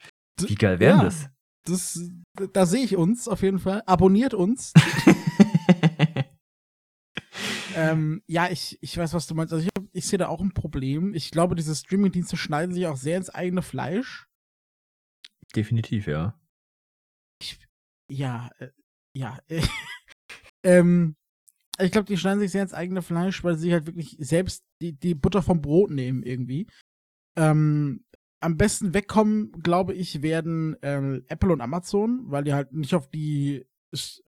wie 0.41 0.55
geil 0.55 0.79
wäre 0.79 0.99
Ja. 0.99 1.05
das? 1.05 1.29
Das, 1.65 1.99
da 2.53 2.67
sehe 2.67 2.85
ich 2.85 2.97
uns 2.97 3.27
auf 3.27 3.43
jeden 3.43 3.59
Fall. 3.59 3.83
Abonniert 3.87 4.35
uns. 4.35 4.73
ähm, 7.75 8.23
ja, 8.27 8.51
ich, 8.51 8.79
ich 8.83 8.97
weiß, 8.97 9.15
was 9.15 9.27
du 9.27 9.35
meinst. 9.35 9.53
Also 9.53 9.67
ich, 9.67 9.71
ich 9.93 10.07
sehe 10.07 10.19
da 10.19 10.29
auch 10.29 10.41
ein 10.41 10.55
Problem. 10.55 11.15
Ich 11.15 11.31
glaube, 11.31 11.55
diese 11.55 11.75
Streamingdienste 11.75 12.37
schneiden 12.37 12.75
sich 12.75 12.87
auch 12.87 12.97
sehr 12.97 13.17
ins 13.17 13.31
eigene 13.31 13.63
Fleisch. 13.63 14.27
Definitiv, 15.55 16.07
ja. 16.07 16.39
Ja, 18.11 18.51
äh, 18.59 18.71
ja. 19.15 19.39
ähm, 20.65 21.17
ich 21.81 21.93
glaube, 21.93 22.07
die 22.07 22.17
schneiden 22.17 22.41
sich 22.41 22.51
sehr 22.51 22.63
ins 22.63 22.75
eigene 22.75 23.03
Fleisch, 23.03 23.45
weil 23.45 23.57
sie 23.57 23.73
halt 23.73 23.87
wirklich 23.87 24.17
selbst 24.19 24.65
die, 24.81 24.93
die 24.93 25.15
Butter 25.15 25.43
vom 25.43 25.63
Brot 25.63 25.91
nehmen 25.91 26.23
irgendwie. 26.23 26.67
Ähm, 27.37 28.05
am 28.41 28.57
besten 28.57 28.95
wegkommen, 28.95 29.53
glaube 29.53 29.95
ich, 29.95 30.23
werden 30.23 30.77
ähm, 30.83 31.25
Apple 31.29 31.53
und 31.53 31.61
Amazon, 31.61 32.23
weil 32.27 32.45
die 32.45 32.55
halt 32.55 32.73
nicht 32.73 32.95
auf 32.95 33.09
die 33.09 33.67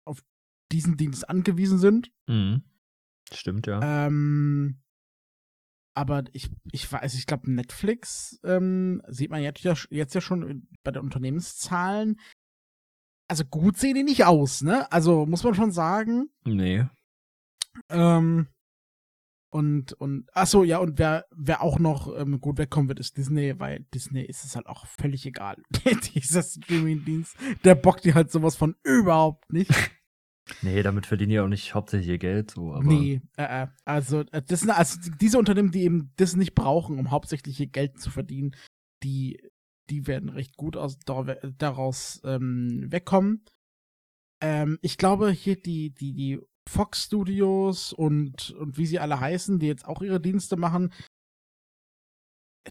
auf 0.06 0.24
diesen 0.72 0.98
Dienst 0.98 1.30
angewiesen 1.30 1.78
sind. 1.78 2.12
Mhm. 2.28 2.64
Stimmt, 3.32 3.68
ja. 3.68 4.08
Ähm, 4.08 4.82
aber 5.94 6.24
ich, 6.34 6.50
ich 6.72 6.92
weiß, 6.92 7.14
ich 7.16 7.28
glaube, 7.28 7.52
Netflix 7.52 8.40
ähm, 8.44 9.02
sieht 9.08 9.30
man 9.30 9.42
jetzt 9.42 9.62
ja, 9.64 9.76
jetzt 9.90 10.16
ja 10.16 10.22
schon 10.22 10.68
bei 10.84 10.92
den 10.92 11.04
Unternehmenszahlen. 11.04 12.20
Also 13.28 13.46
gut 13.46 13.78
sehen 13.78 13.96
die 13.96 14.04
nicht 14.04 14.26
aus, 14.26 14.62
ne? 14.62 14.92
Also 14.92 15.26
muss 15.26 15.44
man 15.44 15.54
schon 15.54 15.72
sagen. 15.72 16.30
Nee. 16.44 16.86
Ähm, 17.90 18.48
und, 19.54 19.92
und, 19.94 20.30
ach 20.34 20.48
so, 20.48 20.64
ja, 20.64 20.78
und 20.78 20.98
wer, 20.98 21.26
wer 21.32 21.62
auch 21.62 21.78
noch 21.78 22.18
ähm, 22.18 22.40
gut 22.40 22.58
wegkommen 22.58 22.88
wird, 22.88 23.02
ist 23.02 23.18
Disney, 23.18 23.60
weil 23.60 23.86
Disney 23.94 24.24
ist 24.24 24.46
es 24.46 24.56
halt 24.56 24.68
auch 24.68 24.86
völlig 24.86 25.26
egal. 25.26 25.58
Dieser 26.16 26.42
Streaming-Dienst, 26.42 27.36
der 27.66 27.76
bockt 27.76 28.06
die 28.06 28.14
halt 28.14 28.32
sowas 28.32 28.56
von 28.56 28.76
überhaupt 28.84 29.52
nicht. 29.52 29.72
Nee, 30.64 30.84
damit 30.84 31.06
verdienen 31.06 31.30
die 31.30 31.40
auch 31.40 31.48
nicht 31.48 31.76
hauptsächlich 31.76 32.10
ihr 32.10 32.18
Geld, 32.18 32.52
so, 32.52 32.74
aber. 32.74 32.84
Nee, 32.84 33.22
äh, 33.38 33.64
äh, 33.64 33.68
also, 33.86 34.22
äh, 34.32 34.42
das 34.42 34.62
sind 34.62 34.72
also 34.72 35.00
diese 35.22 35.38
Unternehmen, 35.38 35.72
die 35.72 35.84
eben 35.84 36.12
das 36.18 36.36
nicht 36.36 36.56
brauchen, 36.56 37.00
um 37.00 37.12
hauptsächlich 37.12 37.60
ihr 37.60 37.68
Geld 37.68 38.02
zu 38.02 38.10
verdienen, 38.10 38.56
die, 39.04 39.40
die 39.90 40.08
werden 40.08 40.30
recht 40.30 40.58
gut 40.58 40.76
aus, 40.76 40.98
daraus 41.00 42.22
ähm, 42.26 42.88
wegkommen. 42.90 43.46
Ähm, 44.42 44.78
ich 44.82 44.98
glaube, 44.98 45.30
hier 45.32 45.62
die, 45.62 45.94
die, 45.94 46.14
die 46.14 46.40
Fox 46.72 47.04
Studios 47.04 47.92
und, 47.92 48.52
und 48.52 48.78
wie 48.78 48.86
sie 48.86 49.00
alle 49.00 49.20
heißen, 49.20 49.60
die 49.60 49.68
jetzt 49.68 49.86
auch 49.86 50.02
ihre 50.02 50.22
Dienste 50.22 50.56
machen, 50.56 50.94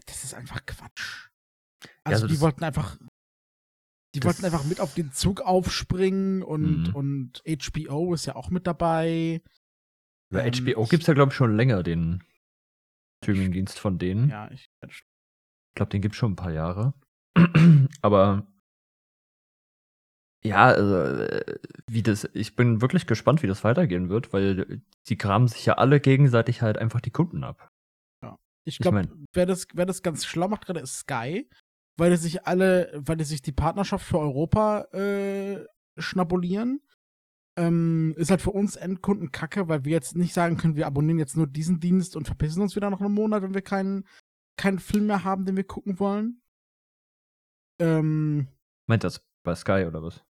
das 0.07 0.23
ist 0.23 0.33
einfach 0.33 0.65
Quatsch. 0.65 1.29
Also, 2.03 2.21
ja, 2.21 2.23
also 2.23 2.27
die 2.27 2.39
wollten 2.41 2.63
einfach 2.63 2.97
die 4.13 4.23
wollten 4.23 4.43
einfach 4.43 4.65
mit 4.65 4.81
auf 4.81 4.93
den 4.93 5.13
Zug 5.13 5.39
aufspringen 5.39 6.43
und, 6.43 6.89
mhm. 6.89 6.95
und 6.95 7.43
HBO 7.45 8.13
ist 8.13 8.25
ja 8.25 8.35
auch 8.35 8.49
mit 8.49 8.67
dabei. 8.67 9.41
Bei 10.29 10.45
ähm, 10.45 10.53
HBO 10.53 10.85
gibt 10.85 11.03
es 11.03 11.07
ja, 11.07 11.13
glaube 11.13 11.31
ich, 11.31 11.35
schon 11.37 11.55
länger 11.55 11.81
den 11.81 12.21
Streaming-Dienst 13.23 13.79
von 13.79 13.99
denen. 13.99 14.29
Ja, 14.29 14.51
ich, 14.51 14.69
ich 14.85 15.03
glaube, 15.75 15.91
den 15.91 16.01
gibt 16.01 16.15
es 16.15 16.19
schon 16.19 16.33
ein 16.33 16.37
paar 16.37 16.51
Jahre. 16.51 16.93
Aber 18.01 18.47
ja, 20.43 20.65
also, 20.65 20.95
äh, 20.95 21.59
wie 21.87 22.03
das, 22.03 22.29
ich 22.33 22.55
bin 22.55 22.81
wirklich 22.81 23.07
gespannt, 23.07 23.43
wie 23.43 23.47
das 23.47 23.63
weitergehen 23.63 24.09
wird, 24.09 24.33
weil 24.33 24.81
die 25.07 25.17
graben 25.17 25.47
sich 25.47 25.65
ja 25.65 25.73
alle 25.75 25.99
gegenseitig 25.99 26.61
halt 26.61 26.77
einfach 26.77 27.01
die 27.01 27.11
Kunden 27.11 27.43
ab. 27.43 27.69
Ja. 28.23 28.37
Ich 28.65 28.79
glaube, 28.79 29.07
wer 29.33 29.45
das, 29.45 29.67
wer 29.73 29.85
das 29.85 30.01
ganz 30.01 30.25
schlau 30.25 30.47
macht 30.47 30.65
gerade, 30.65 30.79
ist 30.79 30.99
Sky 30.99 31.47
weil 31.97 32.09
die 32.09 32.17
sich 32.17 32.47
alle, 32.47 32.91
weil 32.95 33.17
die 33.17 33.23
sich 33.23 33.41
die 33.41 33.51
Partnerschaft 33.51 34.05
für 34.05 34.19
Europa 34.19 34.85
äh, 34.93 35.63
schnabulieren. 35.97 36.81
Ähm, 37.57 38.15
ist 38.17 38.31
halt 38.31 38.41
für 38.41 38.51
uns 38.51 38.75
Endkunden 38.75 39.31
kacke, 39.31 39.67
weil 39.67 39.83
wir 39.83 39.91
jetzt 39.91 40.15
nicht 40.15 40.33
sagen 40.33 40.57
können, 40.57 40.77
wir 40.77 40.87
abonnieren 40.87 41.19
jetzt 41.19 41.35
nur 41.35 41.47
diesen 41.47 41.79
Dienst 41.79 42.15
und 42.15 42.25
verpissen 42.25 42.61
uns 42.61 42.75
wieder 42.75 42.89
nach 42.89 43.01
einem 43.01 43.13
Monat, 43.13 43.43
wenn 43.43 43.53
wir 43.53 43.61
keinen, 43.61 44.07
keinen 44.57 44.79
Film 44.79 45.07
mehr 45.07 45.25
haben, 45.25 45.45
den 45.45 45.57
wir 45.57 45.65
gucken 45.65 45.99
wollen. 45.99 46.41
Ähm, 47.79 48.47
Meint 48.87 49.03
das 49.03 49.21
bei 49.43 49.53
Sky 49.53 49.85
oder 49.85 50.01
was? 50.01 50.23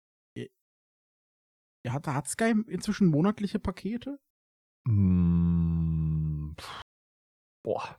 Ja, 1.86 1.94
hat, 1.94 2.08
hat 2.08 2.28
Sky 2.28 2.54
inzwischen 2.68 3.08
monatliche 3.08 3.60
Pakete? 3.60 4.20
Mm, 4.88 6.52
boah. 7.64 7.98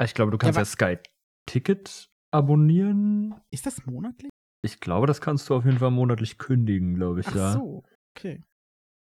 Ich 0.00 0.14
glaube, 0.14 0.32
du 0.32 0.38
kannst 0.38 0.56
ja, 0.56 0.62
ja 0.62 0.64
Sky 0.64 0.98
Ticket 1.46 2.10
abonnieren. 2.30 3.34
Ist 3.50 3.66
das 3.66 3.84
monatlich? 3.86 4.30
Ich 4.64 4.80
glaube, 4.80 5.06
das 5.06 5.20
kannst 5.20 5.48
du 5.48 5.54
auf 5.54 5.64
jeden 5.64 5.78
Fall 5.78 5.90
monatlich 5.90 6.38
kündigen, 6.38 6.94
glaube 6.94 7.20
ich, 7.20 7.28
Ach 7.28 7.34
ja. 7.34 7.48
Ach 7.48 7.54
so, 7.54 7.84
okay. 8.16 8.44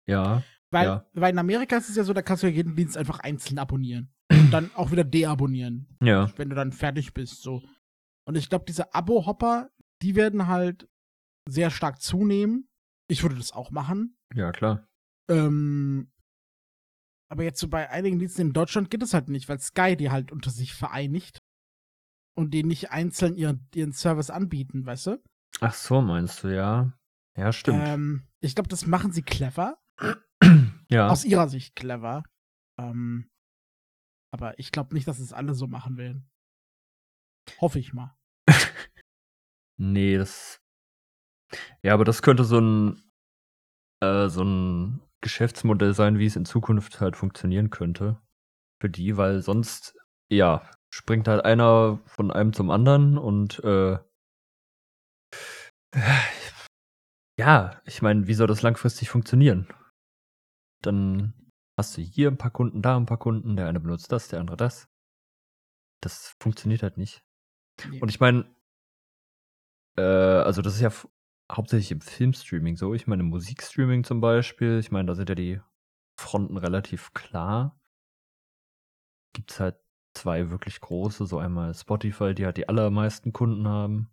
Ja. 0.08 0.44
Weil, 0.72 0.86
ja. 0.86 1.10
weil 1.14 1.34
in 1.34 1.40
Amerika 1.40 1.78
ist 1.78 1.90
es 1.90 1.96
ja 1.96 2.04
so, 2.04 2.14
da 2.14 2.22
kannst 2.22 2.44
du 2.44 2.48
ja 2.48 2.54
jeden 2.54 2.76
Dienst 2.76 2.98
einfach 2.98 3.20
einzeln 3.20 3.60
abonnieren. 3.60 4.14
Und 4.32 4.52
dann 4.52 4.72
auch 4.76 4.92
wieder 4.92 5.04
deabonnieren. 5.04 5.98
Ja. 6.02 6.32
Wenn 6.38 6.50
du 6.50 6.56
dann 6.56 6.72
fertig 6.72 7.14
bist, 7.14 7.42
so. 7.42 7.62
Und 8.26 8.36
ich 8.36 8.50
glaube, 8.50 8.66
diese 8.68 8.94
Abo-Hopper, 8.94 9.70
die 10.02 10.16
werden 10.16 10.48
halt 10.48 10.88
sehr 11.50 11.70
stark 11.70 12.02
zunehmen. 12.02 12.70
Ich 13.12 13.24
würde 13.24 13.36
das 13.36 13.52
auch 13.52 13.72
machen. 13.72 14.18
Ja, 14.34 14.54
klar. 14.54 14.88
Ähm, 15.30 16.14
aber 17.30 17.44
jetzt 17.44 17.60
so 17.60 17.68
bei 17.68 17.90
einigen 17.90 18.20
Diensten 18.20 18.42
in 18.42 18.54
Deutschland 18.54 18.90
geht 18.90 19.04
es 19.04 19.14
halt 19.14 19.28
nicht, 19.28 19.50
weil 19.50 19.60
Sky 19.60 19.98
die 19.98 20.12
halt 20.12 20.32
unter 20.32 20.50
sich 20.50 20.74
vereinigt 20.74 21.40
und 22.38 22.54
die 22.54 22.64
nicht 22.64 22.92
einzeln 22.92 23.36
ihren, 23.36 23.68
ihren 23.76 23.92
Service 23.92 24.30
anbieten, 24.30 24.86
weißt 24.86 25.08
du? 25.08 25.24
Ach 25.60 25.74
so, 25.74 26.02
meinst 26.02 26.46
du, 26.46 26.56
ja. 26.56 26.98
Ja, 27.36 27.52
stimmt. 27.52 27.82
Ähm, 27.86 28.28
ich 28.40 28.56
glaube, 28.56 28.70
das 28.70 28.88
machen 28.88 29.12
sie 29.12 29.24
clever. 29.24 29.78
ja. 30.90 31.10
Aus 31.10 31.26
ihrer 31.26 31.50
Sicht 31.50 31.76
clever. 31.76 32.24
Ähm, 32.80 33.30
aber 34.34 34.58
ich 34.58 34.72
glaube 34.72 34.94
nicht, 34.94 35.10
dass 35.10 35.20
es 35.20 35.34
alle 35.34 35.54
so 35.54 35.68
machen 35.68 35.98
werden. 35.98 36.32
Hoffe 37.60 37.80
ich 37.80 37.92
mal. 37.92 38.18
nee, 39.78 40.16
das. 40.16 40.61
Ja, 41.84 41.94
aber 41.94 42.06
das 42.06 42.22
könnte 42.22 42.44
so 42.44 42.60
ein 42.60 43.02
äh, 44.02 44.30
so 44.30 44.44
ein 44.44 45.02
Geschäftsmodell 45.22 45.94
sein, 45.94 46.18
wie 46.18 46.26
es 46.26 46.36
in 46.36 46.46
Zukunft 46.46 47.00
halt 47.00 47.16
funktionieren 47.16 47.70
könnte. 47.70 48.20
Für 48.82 48.90
die, 48.90 49.16
weil 49.18 49.42
sonst, 49.42 49.96
ja, 50.32 50.70
springt 50.90 51.28
halt 51.28 51.46
einer 51.46 52.00
von 52.08 52.32
einem 52.32 52.54
zum 52.54 52.72
anderen 52.72 53.18
und 53.18 53.64
äh, 53.64 54.00
ja, 57.40 57.82
ich 57.86 58.02
meine, 58.02 58.28
wie 58.28 58.34
soll 58.34 58.48
das 58.48 58.62
langfristig 58.62 59.10
funktionieren? 59.10 59.68
Dann 60.84 61.34
hast 61.78 61.98
du 61.98 62.02
hier 62.02 62.30
ein 62.30 62.38
paar 62.38 62.52
Kunden, 62.52 62.82
da 62.82 62.98
ein 62.98 63.06
paar 63.06 63.20
Kunden, 63.20 63.56
der 63.56 63.68
eine 63.68 63.80
benutzt 63.80 64.12
das, 64.12 64.28
der 64.28 64.40
andere 64.40 64.58
das. 64.58 64.88
Das 66.04 66.36
funktioniert 66.42 66.82
halt 66.82 66.98
nicht. 66.98 67.24
Nee. 67.88 68.00
Und 68.02 68.10
ich 68.10 68.20
meine, 68.20 68.54
äh, 69.98 70.02
also 70.02 70.62
das 70.62 70.76
ist 70.76 70.82
ja 70.82 70.92
hauptsächlich 71.52 71.92
im 71.92 72.02
Filmstreaming 72.02 72.78
so. 72.78 72.94
Ich 72.94 73.08
meine, 73.08 73.24
im 73.24 73.30
Musikstreaming 73.30 74.04
zum 74.04 74.22
Beispiel, 74.22 74.80
ich 74.80 74.92
meine, 74.92 75.08
da 75.08 75.16
sind 75.16 75.30
ja 75.30 75.36
die 75.36 75.62
Fronten 76.20 76.58
relativ 76.58 77.14
klar. 77.14 77.80
Gibt's 79.34 79.60
halt 79.60 79.78
zwei 80.14 80.50
wirklich 80.50 80.80
große, 80.80 81.26
so 81.26 81.38
einmal 81.38 81.74
Spotify, 81.74 82.34
die 82.34 82.46
halt 82.46 82.58
die 82.58 82.68
allermeisten 82.68 83.34
Kunden 83.34 83.68
haben 83.68 84.10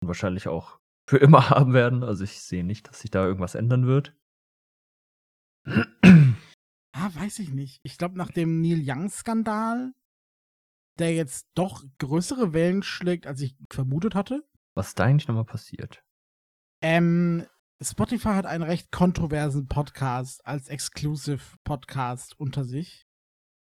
und 0.00 0.08
wahrscheinlich 0.08 0.48
auch 0.48 0.80
für 1.08 1.18
immer 1.18 1.50
haben 1.50 1.72
werden. 1.74 2.02
Also 2.02 2.24
ich 2.24 2.40
sehe 2.40 2.64
nicht, 2.64 2.88
dass 2.88 3.00
sich 3.00 3.10
da 3.10 3.24
irgendwas 3.24 3.54
ändern 3.54 3.86
wird. 3.86 4.14
Ah, 6.92 7.10
weiß 7.14 7.40
ich 7.40 7.50
nicht. 7.50 7.80
Ich 7.82 7.98
glaube, 7.98 8.16
nach 8.16 8.30
dem 8.30 8.60
Neil 8.60 8.82
Young-Skandal, 8.84 9.92
der 10.98 11.14
jetzt 11.14 11.48
doch 11.54 11.84
größere 11.98 12.52
Wellen 12.52 12.82
schlägt, 12.82 13.26
als 13.26 13.40
ich 13.40 13.56
vermutet 13.70 14.14
hatte. 14.14 14.48
Was 14.74 14.88
ist 14.88 14.98
da 14.98 15.04
eigentlich 15.04 15.28
nochmal 15.28 15.44
passiert? 15.44 16.02
Ähm, 16.82 17.46
Spotify 17.80 18.30
hat 18.30 18.46
einen 18.46 18.64
recht 18.64 18.90
kontroversen 18.90 19.68
Podcast 19.68 20.44
als 20.46 20.68
Exclusive 20.68 21.40
Podcast 21.64 22.38
unter 22.38 22.64
sich. 22.64 23.06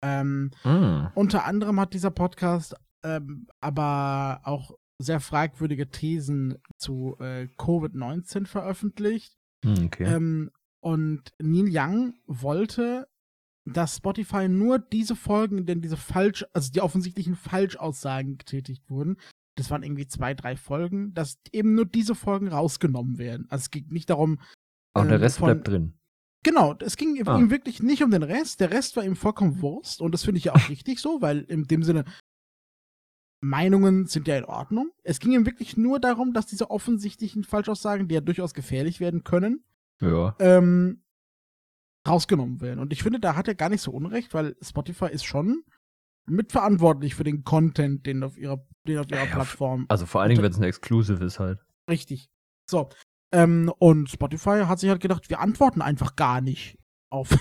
Ähm, 0.03 0.51
mm. 0.65 1.07
Unter 1.15 1.45
anderem 1.45 1.81
hat 1.81 1.95
dieser 1.95 2.11
Podcast 2.11 2.75
ähm, 3.03 3.47
aber 3.61 4.41
auch 4.45 4.73
sehr 4.99 5.21
fragwürdige 5.21 5.91
Thesen 5.91 6.57
zu 6.79 7.17
äh, 7.19 7.49
Covid-19 7.59 8.47
veröffentlicht. 8.47 9.37
Hm, 9.65 9.87
okay. 9.87 10.05
Ähm, 10.05 10.51
und 10.81 11.33
Neil 11.39 11.69
Young 11.71 12.15
wollte, 12.27 13.09
dass 13.65 13.97
Spotify 13.97 14.49
nur 14.49 14.79
diese 14.79 15.17
Folgen, 15.17 15.65
denn 15.65 15.81
diese 15.81 15.97
falsch, 15.97 16.45
also 16.53 16.71
die 16.71 16.83
offensichtlichen 16.83 17.35
Falschaussagen 17.35 18.37
getätigt 18.37 18.89
wurden, 18.91 19.17
das 19.57 19.71
waren 19.71 19.83
irgendwie 19.83 20.07
zwei, 20.07 20.35
drei 20.35 20.57
Folgen, 20.57 21.15
dass 21.15 21.39
eben 21.53 21.75
nur 21.75 21.87
diese 21.87 22.15
Folgen 22.15 22.49
rausgenommen 22.49 23.19
werden. 23.19 23.47
Also 23.49 23.63
es 23.63 23.71
ging 23.71 23.87
nicht 23.89 24.11
darum. 24.11 24.41
Ähm, 24.97 25.09
der 25.09 25.21
Rest 25.21 25.39
von, 25.39 25.47
bleibt 25.47 25.69
drin. 25.69 25.95
Genau, 26.43 26.75
es 26.81 26.97
ging 26.97 27.21
ah. 27.27 27.39
ihm 27.39 27.51
wirklich 27.51 27.83
nicht 27.83 28.03
um 28.03 28.11
den 28.11 28.23
Rest. 28.23 28.61
Der 28.61 28.71
Rest 28.71 28.97
war 28.97 29.05
ihm 29.05 29.17
vollkommen 29.17 29.63
Wurst. 29.63 30.01
Und 30.01 30.13
das 30.13 30.25
finde 30.25 30.39
ich 30.39 30.45
ja 30.45 30.55
auch 30.55 30.69
richtig 30.69 31.01
so, 31.01 31.23
weil 31.23 31.41
in 31.41 31.65
dem 31.65 31.83
Sinne, 31.83 32.05
Meinungen 33.41 34.07
sind 34.07 34.27
ja 34.27 34.37
in 34.37 34.45
Ordnung. 34.45 34.91
Es 35.03 35.21
ging 35.21 35.33
ihm 35.33 35.47
wirklich 35.47 35.77
nur 35.77 36.01
darum, 36.01 36.33
dass 36.33 36.47
diese 36.47 36.71
offensichtlichen 36.71 37.45
Falschaussagen, 37.45 38.09
die 38.09 38.15
ja 38.15 38.21
durchaus 38.21 38.55
gefährlich 38.55 39.01
werden 39.01 39.23
können, 39.23 39.65
ja. 40.01 40.35
ähm, 40.39 41.03
rausgenommen 42.09 42.61
werden. 42.61 42.81
Und 42.81 42.93
ich 42.93 43.03
finde, 43.03 43.21
da 43.21 43.37
hat 43.37 43.49
er 43.49 43.55
gar 43.55 43.69
nicht 43.69 43.83
so 43.83 43.93
Unrecht, 43.93 44.35
weil 44.35 44.57
Spotify 44.63 45.07
ist 45.11 45.25
schon 45.25 45.65
mitverantwortlich 46.27 47.15
für 47.15 47.25
den 47.25 47.45
Content, 47.45 48.07
den 48.07 48.23
auf 48.23 48.39
ihrer, 48.39 48.65
den 48.87 48.99
auf 48.99 49.11
ihrer 49.11 49.25
ja, 49.25 49.35
Plattform. 49.35 49.87
Also 49.89 50.07
vor 50.07 50.21
allen 50.21 50.31
Dingen, 50.31 50.43
wenn 50.43 50.51
es 50.51 50.59
ein 50.59 50.65
Exclusive 50.65 51.25
ist 51.25 51.39
halt. 51.39 51.59
Richtig. 51.89 52.29
So, 52.69 52.89
ähm, 53.35 53.73
und 53.79 54.09
Spotify 54.09 54.63
hat 54.67 54.79
sich 54.79 54.91
halt 54.91 55.01
gedacht, 55.01 55.29
wir 55.29 55.41
antworten 55.41 55.83
einfach 55.83 56.15
gar 56.15 56.41
nicht 56.41 56.79
auf, 57.11 57.37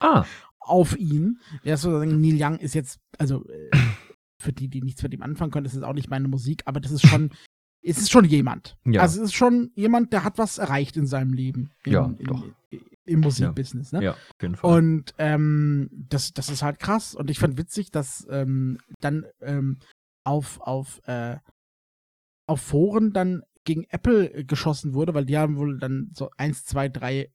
ah. 0.00 0.24
auf 0.60 0.98
ihn. 0.98 1.40
Ist 1.62 1.82
sozusagen, 1.82 2.20
Neil 2.20 2.36
Young 2.38 2.58
ist 2.58 2.74
jetzt, 2.74 3.00
also 3.18 3.46
äh, 3.48 3.70
für 4.38 4.52
die, 4.52 4.68
die 4.68 4.82
nichts 4.82 5.02
mit 5.02 5.14
ihm 5.14 5.22
anfangen 5.22 5.50
können, 5.50 5.64
das 5.64 5.74
ist 5.74 5.82
auch 5.82 5.94
nicht 5.94 6.10
meine 6.10 6.28
Musik, 6.28 6.62
aber 6.66 6.80
das 6.80 6.92
ist 6.92 7.06
schon, 7.06 7.30
es 7.82 7.96
ist 7.96 8.10
schon 8.10 8.26
jemand. 8.26 8.76
Ja. 8.84 9.00
Also 9.00 9.22
es 9.22 9.28
ist 9.28 9.34
schon 9.34 9.70
jemand, 9.74 10.12
der 10.12 10.24
hat 10.24 10.36
was 10.36 10.58
erreicht 10.58 10.98
in 10.98 11.06
seinem 11.06 11.32
Leben. 11.32 11.70
In, 11.84 11.92
Ja, 11.92 12.14
in, 12.18 12.26
doch. 12.26 12.44
Im 13.10 13.20
Musikbusiness, 13.20 13.92
ne? 13.92 14.02
Ja, 14.02 14.12
auf 14.12 14.42
jeden 14.42 14.56
Fall. 14.56 14.78
Und 14.78 15.14
ähm, 15.18 15.88
das, 15.92 16.32
das 16.32 16.48
ist 16.48 16.62
halt 16.62 16.78
krass. 16.78 17.14
Und 17.14 17.30
ich 17.30 17.38
fand 17.38 17.58
witzig, 17.58 17.90
dass 17.90 18.26
ähm, 18.30 18.78
dann 19.00 19.26
ähm, 19.40 19.78
auf, 20.24 20.60
auf, 20.60 21.00
äh, 21.06 21.36
auf 22.46 22.60
Foren 22.60 23.12
dann 23.12 23.42
gegen 23.64 23.84
Apple 23.90 24.32
äh, 24.32 24.44
geschossen 24.44 24.94
wurde, 24.94 25.14
weil 25.14 25.26
die 25.26 25.38
haben 25.38 25.56
wohl 25.56 25.78
dann 25.78 26.10
so 26.14 26.30
eins, 26.36 26.64
zwei, 26.64 26.88
drei 26.88 27.32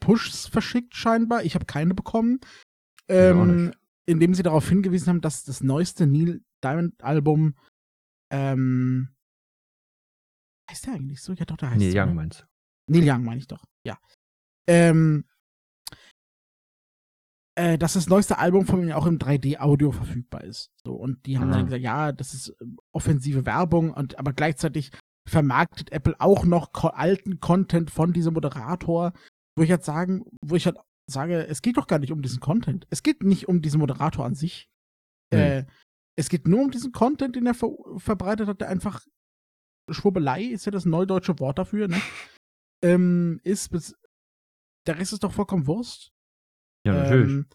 Pushs 0.00 0.46
verschickt, 0.46 0.94
scheinbar. 0.94 1.44
Ich 1.44 1.54
habe 1.54 1.64
keine 1.64 1.94
bekommen. 1.94 2.40
Ähm, 3.08 3.72
indem 4.06 4.34
sie 4.34 4.42
darauf 4.42 4.68
hingewiesen 4.68 5.08
haben, 5.08 5.20
dass 5.20 5.44
das 5.44 5.62
neueste 5.62 6.06
Neil 6.06 6.42
Diamond 6.62 7.02
Album 7.02 7.54
ähm, 8.30 9.14
heißt 10.70 10.86
der 10.86 10.94
eigentlich 10.94 11.22
so? 11.22 11.32
Ja, 11.32 11.44
doch, 11.44 11.56
der 11.56 11.70
heißt 11.70 11.80
Neil 11.80 11.96
Young 11.96 12.08
ne? 12.08 12.14
meinst 12.14 12.40
du? 12.40 12.44
Neil 12.92 13.08
Young 13.08 13.24
meine 13.24 13.38
ich 13.38 13.46
doch, 13.46 13.64
ja. 13.86 13.98
Ähm, 14.66 15.24
äh, 17.56 17.78
dass 17.78 17.92
das 17.94 18.08
neueste 18.08 18.38
Album 18.38 18.66
von 18.66 18.82
ihm 18.82 18.92
auch 18.92 19.06
im 19.06 19.18
3D-Audio 19.18 19.92
verfügbar 19.92 20.42
ist. 20.44 20.72
So, 20.84 20.94
und 20.94 21.24
die 21.26 21.38
haben 21.38 21.50
Ah. 21.50 21.56
dann 21.58 21.66
gesagt, 21.66 21.82
ja, 21.82 22.12
das 22.12 22.34
ist 22.34 22.54
ähm, 22.60 22.78
offensive 22.92 23.46
Werbung, 23.46 23.92
und 23.92 24.18
aber 24.18 24.32
gleichzeitig 24.32 24.90
vermarktet 25.28 25.92
Apple 25.92 26.16
auch 26.18 26.44
noch 26.44 26.72
ko 26.72 26.88
alten 26.88 27.40
Content 27.40 27.90
von 27.90 28.12
diesem 28.12 28.34
Moderator, 28.34 29.12
wo 29.56 29.62
ich 29.62 29.68
jetzt 29.70 29.86
sagen, 29.86 30.24
wo 30.42 30.56
ich 30.56 30.66
halt 30.66 30.78
sage, 31.08 31.46
es 31.46 31.62
geht 31.62 31.76
doch 31.76 31.86
gar 31.86 31.98
nicht 31.98 32.12
um 32.12 32.22
diesen 32.22 32.40
Content. 32.40 32.86
Es 32.90 33.02
geht 33.02 33.22
nicht 33.22 33.48
um 33.48 33.62
diesen 33.62 33.80
Moderator 33.80 34.24
an 34.24 34.34
sich. 34.34 34.68
Nee. 35.32 35.58
Äh, 35.58 35.66
es 36.16 36.28
geht 36.28 36.46
nur 36.48 36.62
um 36.62 36.70
diesen 36.70 36.92
Content, 36.92 37.36
den 37.36 37.46
er 37.46 37.54
ver 37.54 37.70
verbreitet 37.96 38.48
hat, 38.48 38.60
der 38.60 38.68
einfach 38.68 39.06
Schwurbelei 39.90 40.42
ist 40.44 40.64
ja 40.64 40.72
das 40.72 40.86
neudeutsche 40.86 41.38
Wort 41.40 41.58
dafür, 41.58 41.88
ne? 41.88 42.00
ähm, 42.84 43.40
ist 43.44 43.70
bis 43.70 43.94
der 44.86 44.98
Rest 44.98 45.12
ist 45.12 45.24
doch 45.24 45.32
vollkommen 45.32 45.66
Wurst. 45.66 46.12
Ja, 46.84 46.94
natürlich. 46.94 47.30
Ähm, 47.30 47.46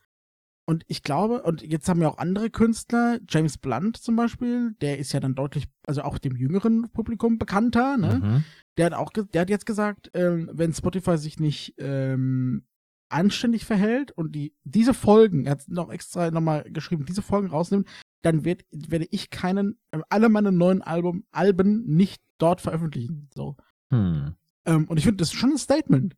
und 0.69 0.83
ich 0.87 1.01
glaube, 1.01 1.41
und 1.41 1.63
jetzt 1.63 1.89
haben 1.89 1.99
ja 1.99 2.09
auch 2.09 2.19
andere 2.19 2.51
Künstler, 2.51 3.19
James 3.27 3.57
Blunt 3.57 3.97
zum 3.97 4.15
Beispiel, 4.15 4.75
der 4.81 4.99
ist 4.99 5.13
ja 5.13 5.19
dann 5.19 5.33
deutlich, 5.33 5.67
also 5.87 6.03
auch 6.03 6.19
dem 6.19 6.35
jüngeren 6.35 6.91
Publikum 6.91 7.39
bekannter, 7.39 7.97
ne? 7.97 8.19
Mhm. 8.23 8.43
Der 8.77 8.85
hat 8.85 8.93
auch, 8.93 9.11
der 9.11 9.41
hat 9.41 9.49
jetzt 9.49 9.65
gesagt, 9.65 10.11
ähm, 10.13 10.47
wenn 10.53 10.71
Spotify 10.71 11.17
sich 11.17 11.39
nicht 11.39 11.73
ähm, 11.79 12.67
anständig 13.09 13.65
verhält 13.65 14.11
und 14.11 14.35
die 14.35 14.53
diese 14.63 14.93
Folgen, 14.93 15.45
er 15.45 15.53
hat 15.53 15.67
noch 15.69 15.89
extra 15.89 16.29
nochmal 16.29 16.63
geschrieben, 16.69 17.05
diese 17.05 17.23
Folgen 17.23 17.47
rausnimmt, 17.47 17.87
dann 18.21 18.45
werd, 18.45 18.61
werde 18.69 19.07
ich 19.09 19.31
keinen, 19.31 19.79
äh, 19.89 20.01
alle 20.09 20.29
meine 20.29 20.51
neuen 20.51 20.83
Album, 20.83 21.25
Alben 21.31 21.83
nicht 21.85 22.21
dort 22.37 22.61
veröffentlichen. 22.61 23.27
So. 23.33 23.57
Hm. 23.91 24.35
Ähm, 24.65 24.87
und 24.87 24.97
ich 24.97 25.05
finde, 25.05 25.17
das 25.17 25.29
ist 25.29 25.39
schon 25.39 25.53
ein 25.53 25.57
Statement. 25.57 26.15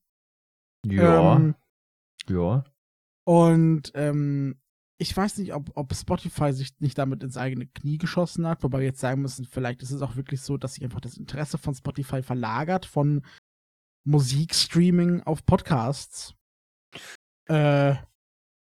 Ja, 0.85 1.35
Ähm, 1.35 1.55
ja. 2.27 2.63
Und 3.25 3.91
ähm, 3.95 4.59
ich 4.97 5.15
weiß 5.15 5.38
nicht, 5.39 5.53
ob, 5.53 5.71
ob 5.75 5.95
Spotify 5.95 6.53
sich 6.53 6.79
nicht 6.79 6.97
damit 6.97 7.23
ins 7.23 7.38
eigene 7.38 7.67
Knie 7.67 7.97
geschossen 7.97 8.45
hat, 8.47 8.63
wobei 8.63 8.79
wir 8.79 8.85
jetzt 8.85 9.00
sagen 9.00 9.21
müssen, 9.21 9.45
vielleicht 9.45 9.81
ist 9.81 9.91
es 9.91 10.01
auch 10.01 10.15
wirklich 10.15 10.41
so, 10.41 10.57
dass 10.57 10.75
sich 10.75 10.83
einfach 10.83 11.01
das 11.01 11.17
Interesse 11.17 11.57
von 11.57 11.73
Spotify 11.73 12.21
verlagert 12.21 12.85
von 12.85 13.25
Musikstreaming 14.07 15.23
auf 15.23 15.45
Podcasts. 15.45 16.35
Äh, 17.50 17.95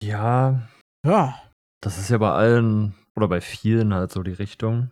Ja, 0.02 0.68
ja. 1.04 1.42
das 1.82 1.98
ist 1.98 2.10
ja 2.10 2.18
bei 2.18 2.32
allen 2.32 2.94
oder 3.16 3.28
bei 3.28 3.40
vielen 3.40 3.92
halt 3.94 4.10
so 4.10 4.22
die 4.22 4.32
Richtung. 4.32 4.90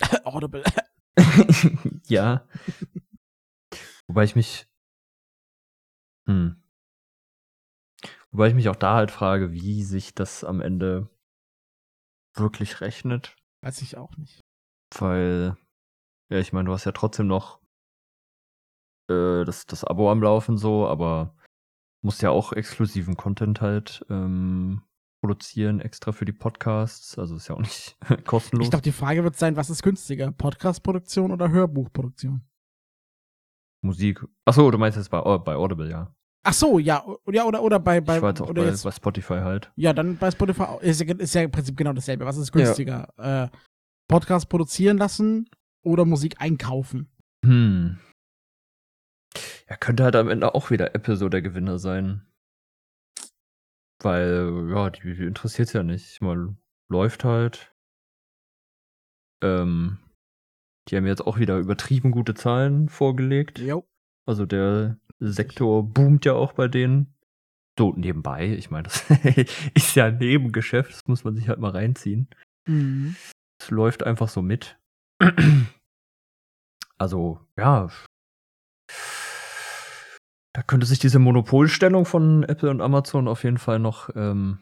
Audible. 0.24 0.64
ja. 2.06 2.46
Wobei 4.08 4.24
ich 4.24 4.36
mich. 4.36 4.65
Hm. 6.26 6.62
Wobei 8.30 8.48
ich 8.48 8.54
mich 8.54 8.68
auch 8.68 8.76
da 8.76 8.94
halt 8.94 9.10
frage, 9.10 9.52
wie 9.52 9.82
sich 9.82 10.14
das 10.14 10.44
am 10.44 10.60
Ende 10.60 11.08
wirklich 12.34 12.80
rechnet. 12.80 13.36
Weiß 13.62 13.80
ich 13.82 13.96
auch 13.96 14.16
nicht. 14.16 14.40
Weil, 14.94 15.56
ja, 16.28 16.38
ich 16.38 16.52
meine, 16.52 16.66
du 16.66 16.72
hast 16.72 16.84
ja 16.84 16.92
trotzdem 16.92 17.26
noch 17.26 17.60
äh, 19.10 19.44
das, 19.44 19.66
das 19.66 19.84
Abo 19.84 20.10
am 20.10 20.22
Laufen 20.22 20.58
so, 20.58 20.86
aber 20.86 21.34
musst 22.02 22.22
ja 22.22 22.30
auch 22.30 22.52
exklusiven 22.52 23.16
Content 23.16 23.60
halt 23.60 24.04
ähm, 24.10 24.82
produzieren, 25.20 25.80
extra 25.80 26.12
für 26.12 26.24
die 26.24 26.32
Podcasts. 26.32 27.18
Also 27.18 27.36
ist 27.36 27.48
ja 27.48 27.54
auch 27.54 27.60
nicht 27.60 27.96
kostenlos. 28.24 28.66
Ich 28.66 28.70
glaube, 28.70 28.82
die 28.82 28.92
Frage 28.92 29.24
wird 29.24 29.36
sein, 29.36 29.56
was 29.56 29.70
ist 29.70 29.82
günstiger? 29.82 30.30
Podcast-Produktion 30.32 31.32
oder 31.32 31.50
Hörbuchproduktion? 31.50 32.42
Musik. 33.82 34.24
Achso, 34.44 34.70
du 34.70 34.78
meinst 34.78 34.96
jetzt 34.96 35.10
bei, 35.10 35.20
bei 35.38 35.54
Audible, 35.54 35.90
ja. 35.90 36.14
Ach 36.44 36.52
so, 36.52 36.78
ja, 36.78 37.04
ja 37.32 37.44
oder, 37.44 37.62
oder 37.62 37.80
bei, 37.80 38.00
bei 38.00 38.18
ich 38.18 38.22
jetzt 38.22 38.40
auch 38.40 38.48
oder 38.48 38.62
bei, 38.62 38.68
jetzt, 38.68 38.84
bei 38.84 38.90
Spotify 38.92 39.40
halt. 39.40 39.72
Ja, 39.74 39.92
dann 39.92 40.16
bei 40.16 40.30
Spotify 40.30 40.78
ist 40.80 41.00
ja, 41.00 41.14
ist 41.14 41.34
ja 41.34 41.42
im 41.42 41.50
Prinzip 41.50 41.76
genau 41.76 41.92
dasselbe. 41.92 42.24
Was 42.24 42.36
ist 42.36 42.54
Ja. 42.54 42.62
günstiger? 42.62 43.08
Äh, 43.16 43.48
Podcast 44.08 44.48
produzieren 44.48 44.96
lassen 44.96 45.48
oder 45.82 46.04
Musik 46.04 46.40
einkaufen? 46.40 47.10
Hm. 47.44 47.98
Ja, 49.68 49.76
könnte 49.76 50.04
halt 50.04 50.14
am 50.14 50.28
Ende 50.28 50.54
auch 50.54 50.70
wieder 50.70 50.94
Apple 50.94 51.16
so 51.16 51.28
der 51.28 51.42
Gewinner 51.42 51.78
sein. 51.78 52.22
Weil, 54.02 54.70
ja, 54.70 54.90
die, 54.90 55.14
die 55.14 55.24
interessiert 55.24 55.72
ja 55.72 55.82
nicht. 55.82 56.12
Ich 56.12 56.20
meine, 56.20 56.56
läuft 56.88 57.24
halt. 57.24 57.74
Ähm, 59.42 59.98
die 60.88 60.96
haben 60.96 61.06
jetzt 61.06 61.26
auch 61.26 61.38
wieder 61.38 61.58
übertrieben 61.58 62.10
gute 62.10 62.34
Zahlen 62.34 62.88
vorgelegt. 62.88 63.58
Jo. 63.58 63.86
Also 64.26 64.46
der 64.46 64.98
Sektor 65.18 65.82
boomt 65.82 66.24
ja 66.24 66.34
auch 66.34 66.52
bei 66.52 66.68
denen. 66.68 67.14
So 67.78 67.92
nebenbei, 67.92 68.54
ich 68.54 68.70
meine, 68.70 68.84
das 68.84 69.04
ist 69.74 69.94
ja 69.94 70.06
ein 70.06 70.18
Nebengeschäft, 70.18 70.92
das 70.92 71.06
muss 71.06 71.24
man 71.24 71.36
sich 71.36 71.48
halt 71.48 71.58
mal 71.58 71.72
reinziehen. 71.72 72.28
Mhm. 72.66 73.16
Es 73.60 73.70
läuft 73.70 74.02
einfach 74.02 74.28
so 74.28 74.42
mit. 74.42 74.78
Also, 76.98 77.38
ja. 77.58 77.90
Da 80.54 80.62
könnte 80.62 80.86
sich 80.86 80.98
diese 80.98 81.18
Monopolstellung 81.18 82.06
von 82.06 82.42
Apple 82.44 82.70
und 82.70 82.80
Amazon 82.80 83.28
auf 83.28 83.44
jeden 83.44 83.58
Fall 83.58 83.78
noch 83.78 84.08
ähm, 84.16 84.58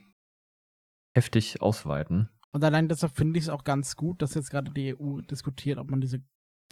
heftig 1.17 1.63
ausweiten. 1.63 2.29
Und 2.55 2.63
allein 2.63 2.89
deshalb 2.89 3.17
finde 3.17 3.39
ich 3.39 3.47
es 3.47 3.49
auch 3.51 3.65
ganz 3.65 3.97
gut, 3.97 4.23
dass 4.23 4.35
jetzt 4.35 4.51
gerade 4.51 4.71
die 4.71 4.95
EU 4.97 5.21
diskutiert, 5.23 5.77
ob 5.79 5.91
man 5.91 6.01
diese 6.01 6.23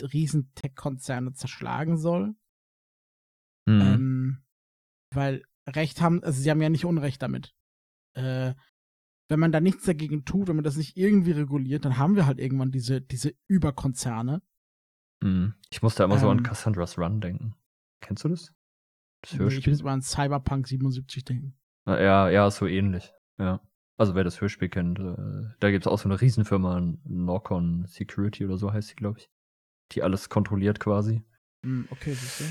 riesen 0.00 0.52
Tech-Konzerne 0.54 1.32
zerschlagen 1.32 1.98
soll. 1.98 2.36
Mhm. 3.66 3.80
Ähm, 3.80 4.42
weil 5.12 5.42
Recht 5.68 6.00
haben, 6.00 6.22
also 6.22 6.40
sie 6.40 6.50
haben 6.50 6.62
ja 6.62 6.68
nicht 6.68 6.84
Unrecht 6.84 7.20
damit. 7.20 7.52
Äh, 8.14 8.54
wenn 9.28 9.40
man 9.40 9.50
da 9.50 9.60
nichts 9.60 9.84
dagegen 9.84 10.24
tut, 10.24 10.46
wenn 10.46 10.56
man 10.56 10.64
das 10.64 10.76
nicht 10.76 10.96
irgendwie 10.96 11.32
reguliert, 11.32 11.84
dann 11.84 11.98
haben 11.98 12.14
wir 12.14 12.26
halt 12.26 12.38
irgendwann 12.38 12.70
diese, 12.70 13.00
diese 13.00 13.34
Überkonzerne. 13.48 14.40
Mhm. 15.20 15.54
Ich 15.70 15.82
musste 15.82 16.04
immer 16.04 16.18
so 16.18 16.28
an 16.28 16.38
ähm, 16.38 16.44
Cassandra's 16.44 16.96
Run 16.96 17.20
denken. 17.20 17.56
Kennst 18.00 18.22
du 18.22 18.28
das? 18.28 18.52
Das 19.22 19.32
Ich 19.32 19.38
Hörspiel? 19.40 19.72
muss 19.72 19.82
mal 19.82 19.94
an 19.94 20.02
Cyberpunk 20.02 20.68
77 20.68 21.24
denken. 21.24 21.58
Ja, 21.86 22.28
ja, 22.30 22.48
so 22.52 22.68
ähnlich. 22.68 23.12
Ja. 23.38 23.60
Also 23.98 24.14
wer 24.14 24.24
das 24.24 24.40
Hörspiel 24.40 24.68
kennt, 24.68 24.98
äh, 24.98 25.54
da 25.60 25.70
gibt 25.70 25.86
es 25.86 25.92
auch 25.92 25.98
so 25.98 26.08
eine 26.08 26.20
Riesenfirma, 26.20 26.94
Norcon 27.04 27.84
Security 27.86 28.44
oder 28.44 28.58
so 28.58 28.72
heißt 28.72 28.88
sie, 28.88 28.94
glaube 28.94 29.18
ich. 29.18 29.28
Die 29.92 30.02
alles 30.02 30.28
kontrolliert 30.28 30.80
quasi. 30.80 31.22
Hm, 31.64 31.86
okay, 31.90 32.14
siehst 32.14 32.40
du. 32.40 32.44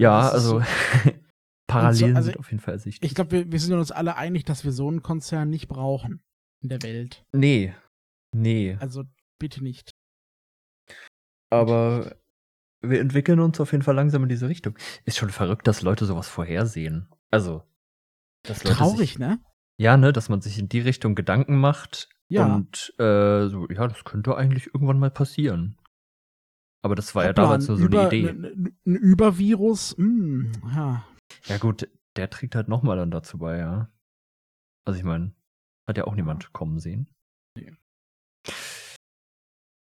Ja, 0.00 0.28
also 0.28 0.62
Parallelen 1.66 2.16
also 2.16 2.30
sind 2.30 2.38
auf 2.38 2.50
jeden 2.50 2.60
Fall 2.60 2.74
ersichtlich. 2.74 3.10
Ich 3.10 3.14
glaube, 3.14 3.32
wir, 3.32 3.52
wir 3.52 3.58
sind 3.58 3.72
uns 3.72 3.90
alle 3.90 4.16
einig, 4.16 4.44
dass 4.44 4.64
wir 4.64 4.72
so 4.72 4.88
einen 4.88 5.02
Konzern 5.02 5.50
nicht 5.50 5.68
brauchen 5.68 6.22
in 6.62 6.68
der 6.68 6.82
Welt. 6.82 7.24
Nee. 7.32 7.74
Nee. 8.34 8.76
Also 8.80 9.04
bitte 9.38 9.62
nicht. 9.62 9.90
Aber 11.50 12.16
wir 12.82 13.00
entwickeln 13.00 13.40
uns 13.40 13.60
auf 13.60 13.72
jeden 13.72 13.82
Fall 13.82 13.94
langsam 13.94 14.22
in 14.22 14.28
diese 14.28 14.48
Richtung. 14.48 14.78
Ist 15.04 15.16
schon 15.16 15.30
verrückt, 15.30 15.66
dass 15.66 15.82
Leute 15.82 16.04
sowas 16.06 16.28
vorhersehen. 16.28 17.08
Also, 17.30 17.62
dass 18.42 18.62
Leute 18.62 18.76
Traurig, 18.76 18.98
sich, 18.98 19.18
ne? 19.18 19.40
Ja, 19.78 19.96
ne, 19.96 20.12
dass 20.12 20.28
man 20.28 20.40
sich 20.40 20.58
in 20.58 20.68
die 20.68 20.80
Richtung 20.80 21.14
Gedanken 21.14 21.56
macht 21.58 22.08
Ja. 22.28 22.46
und 22.54 22.94
äh, 22.98 23.48
so, 23.48 23.68
ja, 23.68 23.86
das 23.88 24.04
könnte 24.04 24.36
eigentlich 24.36 24.66
irgendwann 24.68 24.98
mal 24.98 25.10
passieren. 25.10 25.78
Aber 26.82 26.94
das 26.94 27.14
war 27.14 27.24
ja 27.24 27.30
Hoppla, 27.30 27.42
damals 27.42 27.64
ein 27.64 27.72
nur 27.72 27.78
so 27.78 27.84
Über- 27.86 28.08
eine 28.08 28.16
Idee. 28.16 28.28
Ein, 28.30 28.78
Übervirus, 28.84 29.96
hm, 29.96 30.52
ja. 30.74 31.04
Ja, 31.46 31.58
gut, 31.58 31.88
der 32.16 32.30
trägt 32.30 32.54
halt 32.54 32.68
nochmal 32.68 32.96
dann 32.96 33.10
dazu 33.10 33.38
bei, 33.38 33.58
ja. 33.58 33.90
Also 34.86 34.98
ich 34.98 35.04
meine, 35.04 35.32
hat 35.88 35.96
ja 35.98 36.04
auch 36.04 36.14
niemand 36.14 36.52
kommen 36.52 36.78
sehen. 36.78 37.08
Nee. 37.56 37.72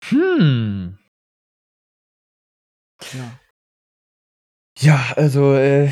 Hm. 0.05 0.99
ja. 3.15 3.39
Ja, 4.79 5.13
also, 5.17 5.55
äh, 5.55 5.91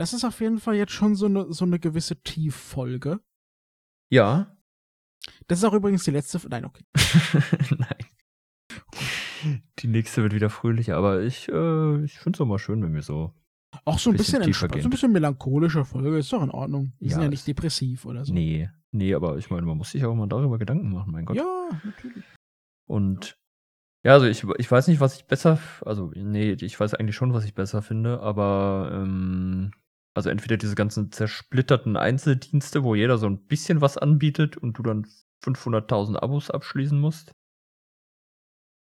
Das 0.00 0.14
ist 0.14 0.24
auf 0.24 0.40
jeden 0.40 0.58
Fall 0.60 0.76
jetzt 0.76 0.92
schon 0.92 1.14
so 1.14 1.26
eine, 1.26 1.52
so 1.52 1.66
eine 1.66 1.78
gewisse 1.78 2.16
Tieffolge. 2.22 3.20
ja. 4.08 4.56
Das 5.46 5.58
ist 5.58 5.64
auch 5.64 5.74
übrigens 5.74 6.04
die 6.04 6.10
letzte. 6.10 6.40
Nein, 6.48 6.64
okay. 6.64 6.82
Nein. 7.78 9.58
Die 9.78 9.88
nächste 9.88 10.22
wird 10.22 10.32
wieder 10.32 10.48
fröhlicher, 10.48 10.96
aber 10.96 11.20
ich, 11.20 11.46
äh, 11.50 12.02
ich 12.02 12.18
finde 12.18 12.38
es 12.38 12.40
auch 12.40 12.46
mal 12.46 12.58
schön, 12.58 12.82
wenn 12.82 12.94
wir 12.94 13.02
so. 13.02 13.34
Auch 13.84 13.98
so 13.98 14.08
ein 14.08 14.16
Bisschen 14.16 14.42
bisschen, 14.42 14.70
so 14.70 14.78
ein 14.86 14.90
bisschen 14.90 15.12
melancholische 15.12 15.84
Folge, 15.84 16.16
ist 16.16 16.32
doch 16.32 16.42
in 16.42 16.50
Ordnung. 16.50 16.94
Wir 16.98 17.08
Ja, 17.08 17.14
sind 17.16 17.22
ja 17.24 17.28
nicht 17.28 17.46
depressiv 17.46 18.06
oder 18.06 18.24
so. 18.24 18.32
Nee, 18.32 18.70
nee, 18.92 19.12
aber 19.14 19.36
ich 19.36 19.50
meine, 19.50 19.66
man 19.66 19.76
muss 19.76 19.90
sich 19.90 20.02
auch 20.06 20.14
mal 20.14 20.26
darüber 20.26 20.56
Gedanken 20.56 20.90
machen, 20.90 21.12
mein 21.12 21.26
Gott. 21.26 21.36
Ja, 21.36 21.68
natürlich. 21.84 22.24
Und 22.86 23.38
ja, 24.02 24.14
also 24.14 24.24
ich, 24.24 24.44
ich 24.56 24.70
weiß 24.70 24.88
nicht, 24.88 25.00
was 25.00 25.16
ich 25.18 25.26
besser, 25.26 25.58
also 25.84 26.10
nee, 26.16 26.52
ich 26.52 26.80
weiß 26.80 26.94
eigentlich 26.94 27.16
schon, 27.16 27.34
was 27.34 27.44
ich 27.44 27.54
besser 27.54 27.82
finde, 27.82 28.20
aber 28.20 28.90
ähm, 28.94 29.72
also 30.20 30.28
entweder 30.28 30.58
diese 30.58 30.74
ganzen 30.74 31.10
zersplitterten 31.12 31.96
Einzeldienste, 31.96 32.84
wo 32.84 32.94
jeder 32.94 33.16
so 33.16 33.26
ein 33.26 33.46
bisschen 33.46 33.80
was 33.80 33.96
anbietet 33.96 34.58
und 34.58 34.76
du 34.76 34.82
dann 34.82 35.06
500.000 35.42 36.16
Abos 36.22 36.50
abschließen 36.50 37.00
musst, 37.00 37.32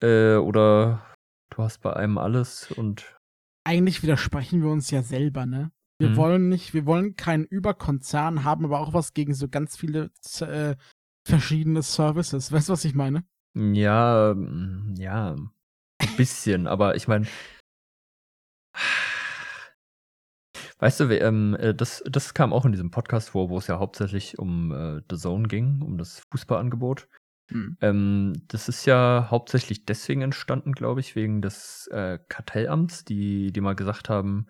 äh, 0.04 0.36
oder 0.36 1.04
du 1.50 1.64
hast 1.64 1.80
bei 1.82 1.92
einem 1.96 2.20
alles 2.20 2.72
und 2.72 3.18
Eigentlich 3.66 4.04
widersprechen 4.04 4.62
wir 4.62 4.70
uns 4.70 4.92
ja 4.92 5.02
selber, 5.02 5.48
ne? 5.48 5.72
Wir 5.98 6.10
Mhm. 6.10 6.18
wollen 6.18 6.50
nicht, 6.50 6.76
wir 6.76 6.86
wollen 6.86 7.16
keinen 7.16 7.46
Überkonzern 7.46 8.44
haben, 8.44 8.66
aber 8.66 8.80
auch 8.80 8.94
was 8.94 9.16
gegen 9.16 9.34
so 9.34 9.48
ganz 9.48 9.76
viele 9.76 10.12
äh, 10.42 10.76
verschiedene 11.26 11.82
Services. 11.82 12.52
Weißt 12.52 12.70
du, 12.70 12.74
was 12.74 12.86
ich 12.86 12.94
meine? 12.94 13.24
ja, 13.56 14.32
ähm, 14.32 14.94
ja, 15.00 15.34
ein 15.34 16.16
bisschen, 16.16 16.68
aber 16.68 16.96
ich 16.96 17.08
meine, 17.08 17.26
Weißt 20.84 21.00
du, 21.00 21.06
ähm, 21.18 21.56
äh, 21.62 21.74
das, 21.74 22.04
das 22.06 22.34
kam 22.34 22.52
auch 22.52 22.66
in 22.66 22.74
diesem 22.74 22.92
Podcast 22.92 23.30
vor, 23.30 23.50
wo 23.50 23.58
es 23.58 23.68
ja 23.68 23.80
hauptsächlich 23.80 24.38
um 24.38 24.74
äh, 24.74 25.02
The 25.10 25.16
Zone 25.16 25.48
ging, 25.48 25.82
um 25.82 25.98
das 25.98 26.22
Fußballangebot. 26.30 27.08
Hm. 27.50 27.78
Ähm, 27.80 28.34
das 28.50 28.68
ist 28.68 28.86
ja 28.86 29.28
hauptsächlich 29.32 29.86
deswegen 29.86 30.24
entstanden, 30.24 30.74
glaube 30.74 31.00
ich, 31.00 31.16
wegen 31.16 31.42
des 31.42 31.88
äh, 31.88 32.20
Kartellamts, 32.28 33.06
die, 33.06 33.54
die 33.54 33.62
mal 33.62 33.76
gesagt 33.76 34.10
haben, 34.10 34.48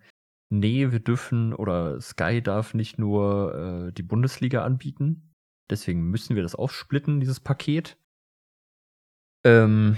nee, 0.49 0.91
wir 0.91 1.01
dürfen 1.01 1.53
oder 1.53 2.01
Sky 2.01 2.41
darf 2.41 2.73
nicht 2.73 2.97
nur 2.97 3.89
äh, 3.89 3.91
die 3.91 4.01
Bundesliga 4.01 4.63
anbieten. 4.63 5.35
Deswegen 5.69 6.09
müssen 6.09 6.35
wir 6.35 6.41
das 6.41 6.55
aufsplitten, 6.55 7.19
dieses 7.19 7.41
Paket. 7.41 7.95
Ähm, 9.45 9.97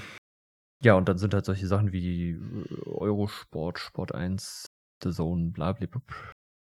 ja, 0.83 0.95
und 0.95 1.07
dann 1.07 1.17
sind 1.17 1.33
halt 1.33 1.45
solche 1.45 1.67
Sachen 1.67 1.93
wie 1.93 2.31
äh, 2.31 2.87
Eurosport, 2.87 3.79
Sport 3.79 4.13
1, 4.13 4.74
The 5.03 5.11
Zone, 5.11 5.51
bla 5.51 5.73
bla 5.73 5.87
bla 5.87 6.01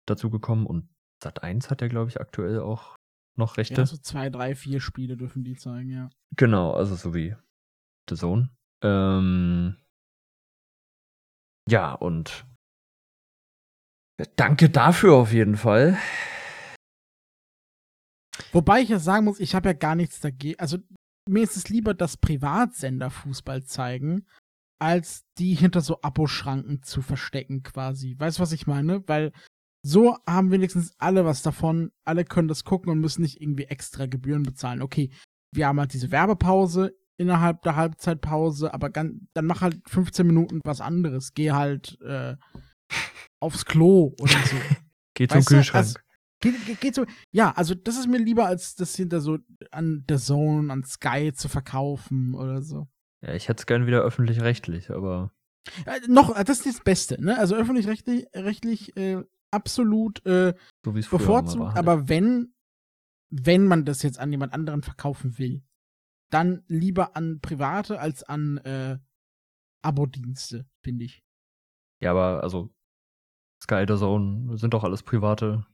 dazugekommen. 0.07 0.65
Und 0.65 0.89
Sat 1.23 1.43
1 1.43 1.69
hat 1.69 1.81
ja, 1.81 1.87
glaube 1.87 2.09
ich, 2.09 2.19
aktuell 2.19 2.59
auch 2.59 2.95
noch 3.37 3.57
Rechte. 3.57 3.81
Ja, 3.81 3.85
so 3.85 3.97
zwei, 3.97 4.29
drei, 4.29 4.55
vier 4.55 4.79
Spiele 4.79 5.17
dürfen 5.17 5.43
die 5.43 5.55
zeigen, 5.55 5.89
ja. 5.89 6.09
Genau, 6.35 6.73
also 6.73 6.95
so 6.95 7.13
wie 7.13 7.35
The 8.09 8.15
Zone. 8.15 8.49
Ähm, 8.83 9.77
ja, 11.69 11.93
und 11.93 12.45
danke 14.35 14.69
dafür 14.69 15.15
auf 15.15 15.33
jeden 15.33 15.57
Fall. 15.57 15.97
Wobei 18.51 18.81
ich 18.81 18.89
ja 18.89 18.99
sagen 18.99 19.25
muss, 19.25 19.39
ich 19.39 19.55
habe 19.55 19.69
ja 19.69 19.73
gar 19.73 19.95
nichts 19.95 20.19
dagegen. 20.19 20.59
Also 20.59 20.77
mir 21.27 21.43
ist 21.43 21.57
es 21.57 21.69
lieber, 21.69 21.93
dass 21.93 22.17
Privatsender 22.17 23.09
Fußball 23.09 23.63
zeigen, 23.63 24.25
als 24.79 25.25
die 25.37 25.53
hinter 25.55 25.81
so 25.81 26.01
Aboschranken 26.01 26.83
zu 26.83 27.01
verstecken 27.01 27.63
quasi. 27.63 28.15
Weißt 28.17 28.37
du, 28.37 28.41
was 28.43 28.51
ich 28.51 28.67
meine? 28.67 29.07
Weil 29.07 29.31
so 29.85 30.17
haben 30.27 30.51
wenigstens 30.51 30.93
alle 30.97 31.25
was 31.25 31.41
davon. 31.41 31.91
Alle 32.05 32.25
können 32.25 32.47
das 32.47 32.63
gucken 32.63 32.91
und 32.91 32.99
müssen 32.99 33.21
nicht 33.21 33.41
irgendwie 33.41 33.65
extra 33.65 34.05
Gebühren 34.05 34.43
bezahlen. 34.43 34.81
Okay, 34.81 35.11
wir 35.53 35.67
haben 35.67 35.79
halt 35.79 35.93
diese 35.93 36.11
Werbepause 36.11 36.95
innerhalb 37.19 37.61
der 37.63 37.75
Halbzeitpause, 37.75 38.73
aber 38.73 38.89
dann 38.89 39.27
mach 39.41 39.61
halt 39.61 39.81
15 39.89 40.27
Minuten 40.27 40.59
was 40.63 40.81
anderes. 40.81 41.33
Geh 41.33 41.51
halt 41.51 41.99
äh, 42.01 42.35
aufs 43.39 43.65
Klo 43.65 44.13
oder 44.19 44.33
so. 44.45 44.55
Geht 45.15 45.31
zum 45.31 45.39
Weißt 45.39 45.49
du, 45.49 45.55
Kühlschrank. 45.55 45.85
also- 45.85 45.99
Geht, 46.39 46.65
geht, 46.67 46.79
geht 46.81 46.93
so. 46.93 47.03
Ja, 47.31 47.51
also 47.53 47.73
das 47.73 47.97
ist 47.97 48.07
mir 48.07 48.19
lieber, 48.19 48.45
als 48.45 48.75
das 48.75 48.95
hinter 48.95 49.21
so 49.21 49.39
an 49.71 50.03
der 50.07 50.19
Zone, 50.19 50.71
an 50.71 50.83
Sky 50.83 51.33
zu 51.33 51.49
verkaufen 51.49 52.35
oder 52.35 52.61
so. 52.61 52.87
Ja, 53.21 53.33
ich 53.33 53.47
hätte 53.49 53.61
es 53.61 53.65
gern 53.65 53.87
wieder 53.87 54.01
öffentlich-rechtlich, 54.01 54.91
aber 54.91 55.31
Äh, 55.85 55.99
noch, 56.07 56.35
äh, 56.35 56.43
das 56.43 56.65
ist 56.65 56.77
das 56.77 56.83
Beste, 56.83 57.21
ne? 57.21 57.37
Also 57.37 57.55
öffentlich-rechtlich 57.55 58.27
rechtlich, 58.33 58.95
äh, 58.97 59.23
absolut 59.51 60.25
äh, 60.25 60.53
so 60.83 60.91
bevorzugt, 60.93 61.59
war. 61.59 61.67
halt. 61.73 61.77
aber 61.77 62.09
wenn, 62.09 62.53
wenn 63.29 63.65
man 63.65 63.85
das 63.85 64.03
jetzt 64.03 64.19
an 64.19 64.31
jemand 64.31 64.53
anderen 64.53 64.81
verkaufen 64.83 65.37
will, 65.37 65.63
dann 66.29 66.63
lieber 66.67 67.15
an 67.15 67.39
Private 67.41 67.99
als 67.99 68.23
an 68.23 68.57
äh, 68.57 68.97
Abo-Dienste, 69.81 70.65
finde 70.81 71.05
ich. 71.05 71.23
Ja, 72.01 72.11
aber 72.11 72.43
also 72.43 72.73
Sky, 73.61 73.85
The 73.87 73.95
Zone 73.97 74.57
sind 74.57 74.73
doch 74.73 74.83
alles 74.83 75.03
private 75.03 75.65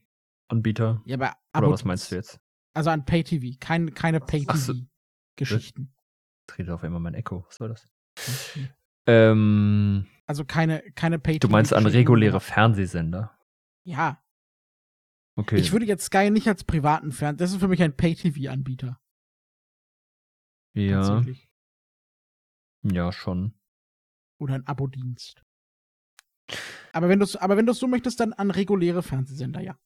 Anbieter. 0.48 1.02
Ja, 1.04 1.16
aber 1.16 1.66
Oder 1.66 1.74
was 1.74 1.84
meinst 1.84 2.10
du 2.10 2.16
jetzt? 2.16 2.40
Also 2.72 2.90
an 2.90 3.04
Pay-TV, 3.04 3.56
kein, 3.60 3.94
keine. 3.94 4.20
Pay-TV-Geschichten. 4.20 5.94
Redet 6.56 6.70
auf 6.72 6.82
einmal 6.84 7.00
mein 7.00 7.14
Echo. 7.14 7.44
Was 7.48 7.60
war 7.60 7.68
das? 7.68 7.86
Ähm, 9.06 10.06
Also 10.26 10.44
keine, 10.44 10.80
keine 10.92 11.18
Pay-TV. 11.18 11.46
du 11.46 11.52
meinst 11.52 11.72
an 11.74 11.86
reguläre 11.86 12.40
Fernsehsender? 12.40 13.36
Ja, 13.84 14.20
Okay. 15.36 15.56
ich 15.56 15.72
würde 15.72 15.84
jetzt 15.84 16.04
Sky 16.06 16.30
nicht 16.30 16.46
als 16.46 16.62
privaten 16.62 17.10
Fern. 17.10 17.36
Das 17.36 17.50
ist 17.52 17.58
für 17.58 17.66
mich 17.68 17.82
ein 17.82 17.96
Pay-TV-Anbieter. 17.96 19.00
ja, 20.74 21.22
ja, 22.82 23.12
schon. 23.12 23.54
Oder 24.38 24.54
ein 24.54 24.66
Abo-Dienst. 24.66 25.42
Aber 26.92 27.08
wenn 27.08 27.18
du 27.18 27.26
aber 27.40 27.56
wenn 27.56 27.66
du 27.66 27.72
so 27.72 27.88
möchtest, 27.88 28.20
dann 28.20 28.32
an 28.32 28.50
reguläre 28.50 29.02
Fernsehsender, 29.02 29.60
ja. 29.60 29.76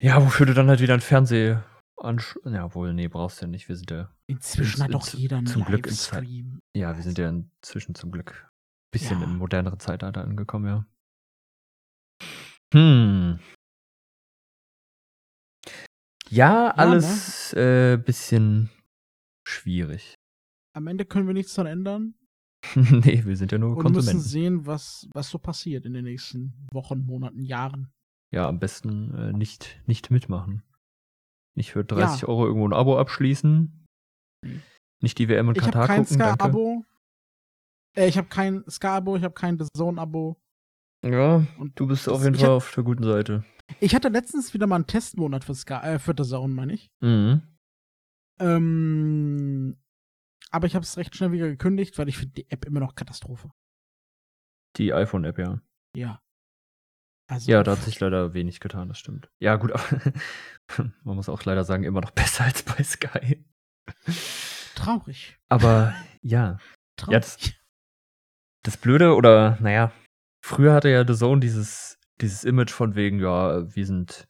Ja, 0.00 0.22
wofür 0.24 0.46
du 0.46 0.54
dann 0.54 0.68
halt 0.68 0.80
wieder 0.80 0.94
ein 0.94 1.00
Fernseh 1.00 1.56
ansch... 1.98 2.38
Ja, 2.44 2.74
wohl, 2.74 2.92
nee, 2.94 3.08
brauchst 3.08 3.40
du 3.40 3.46
ja 3.46 3.50
nicht. 3.50 3.68
Wir 3.68 3.76
sind 3.76 3.90
ja, 3.90 4.10
Inzwischen 4.26 4.82
hat 4.82 4.92
doch 4.94 5.08
jeder 5.14 5.38
einen 5.38 5.46
zum 5.46 5.64
Glück 5.64 5.86
ins- 5.86 6.10
Livestream. 6.10 6.58
ja, 6.76 6.96
wir 6.96 7.02
sind 7.02 7.18
ja 7.18 7.28
inzwischen 7.28 7.94
zum 7.94 8.10
Glück 8.12 8.32
ein 8.44 8.90
bisschen 8.92 9.20
Ja. 9.20 9.24
im 9.26 9.38
moderneren 9.38 9.78
Zeitalter 9.80 10.22
angekommen, 10.22 10.66
ja. 10.66 10.86
Hm. 12.74 13.38
Ja, 16.28 16.64
ne? 16.68 16.78
alles 16.78 17.52
äh, 17.52 17.96
bisschen 17.96 18.70
schwierig. 19.46 20.14
Am 20.74 20.86
Ende 20.88 21.04
können 21.04 21.26
wir 21.26 21.34
nichts 21.34 21.54
daran 21.54 21.70
ändern 21.72 22.14
nee, 22.74 23.24
wir 23.24 23.36
sind 23.36 23.52
ja 23.52 23.58
nur 23.58 23.70
und 23.70 23.76
müssen 23.76 23.94
Konsumenten. 23.94 24.20
sehen, 24.20 24.66
was, 24.66 25.08
was 25.12 25.30
so 25.30 25.38
passiert 25.38 25.86
in 25.86 25.92
den 25.92 26.04
nächsten 26.04 26.66
Wochen, 26.72 27.06
Monaten, 27.06 27.42
Jahren. 27.42 27.92
Ja, 28.34 28.48
am 28.48 28.58
besten 28.58 29.14
äh, 29.14 29.32
nicht, 29.32 29.80
nicht 29.86 30.10
mitmachen. 30.10 30.62
Nicht 31.56 31.72
für 31.72 31.84
30 31.84 32.28
Euro 32.28 32.46
irgendwo 32.46 32.68
ein 32.68 32.72
Abo 32.74 32.98
abschließen. 32.98 33.86
Nicht 35.02 35.18
die 35.18 35.28
WM 35.28 35.48
in 35.48 35.56
Ich 35.56 35.62
habe 35.62 35.72
Katar 35.72 35.86
kein 35.88 36.02
gucken. 36.04 36.16
Sky-Abo. 36.20 36.84
Äh, 37.96 38.08
ich 38.08 38.18
habe 38.18 38.28
kein 38.28 38.62
Sky-Abo, 38.68 39.16
ich 39.16 39.22
habe 39.24 39.34
kein 39.34 39.58
The 39.58 39.66
Zone-Abo. 39.76 40.36
Ja, 41.04 41.46
Und 41.58 41.78
du 41.80 41.86
bist 41.86 42.06
das- 42.06 42.14
auf 42.14 42.22
jeden 42.22 42.34
Fall 42.36 42.44
hab- 42.48 42.56
auf 42.56 42.74
der 42.74 42.84
guten 42.84 43.04
Seite. 43.04 43.44
Ich 43.80 43.94
hatte 43.94 44.08
letztens 44.08 44.54
wieder 44.54 44.66
mal 44.66 44.76
einen 44.76 44.86
Testmonat 44.86 45.44
für 45.44 45.54
Sky, 45.54 45.74
äh, 45.74 45.98
für 45.98 46.14
The 46.16 46.24
Zone, 46.24 46.52
meine 46.54 46.74
ich. 46.74 46.90
Mhm. 47.00 47.42
Ähm, 48.38 49.76
aber 50.50 50.66
ich 50.66 50.74
habe 50.74 50.82
es 50.84 50.96
recht 50.96 51.16
schnell 51.16 51.32
wieder 51.32 51.48
gekündigt, 51.48 51.98
weil 51.98 52.08
ich 52.08 52.18
finde 52.18 52.34
die 52.34 52.50
App 52.50 52.64
immer 52.66 52.80
noch 52.80 52.94
Katastrophe. 52.94 53.50
Die 54.76 54.92
iPhone-App, 54.92 55.38
ja. 55.38 55.60
Ja. 55.96 56.20
Also, 57.28 57.50
Ja, 57.50 57.62
da 57.62 57.72
hat 57.72 57.82
sich 57.82 57.98
leider 58.00 58.34
wenig 58.34 58.60
getan, 58.60 58.88
das 58.88 58.98
stimmt. 58.98 59.28
Ja, 59.40 59.56
gut, 59.56 59.72
aber 59.72 59.82
man 61.04 61.16
muss 61.16 61.28
auch 61.28 61.42
leider 61.44 61.64
sagen, 61.64 61.84
immer 61.84 62.00
noch 62.00 62.10
besser 62.12 62.44
als 62.44 62.62
bei 62.62 62.82
Sky. 62.84 63.44
traurig. 64.74 65.36
Aber 65.48 65.94
ja, 66.22 66.58
Traurig. 66.96 67.12
Ja, 67.12 67.18
das- 67.20 67.52
das 68.62 68.76
Blöde 68.78 69.14
oder, 69.14 69.58
naja, 69.60 69.92
früher 70.44 70.72
hatte 70.74 70.88
ja 70.88 71.06
The 71.06 71.14
Zone 71.14 71.40
dieses, 71.40 72.00
dieses 72.20 72.42
Image 72.42 72.72
von 72.72 72.96
wegen, 72.96 73.20
ja, 73.20 73.72
wir 73.76 73.86
sind, 73.86 74.26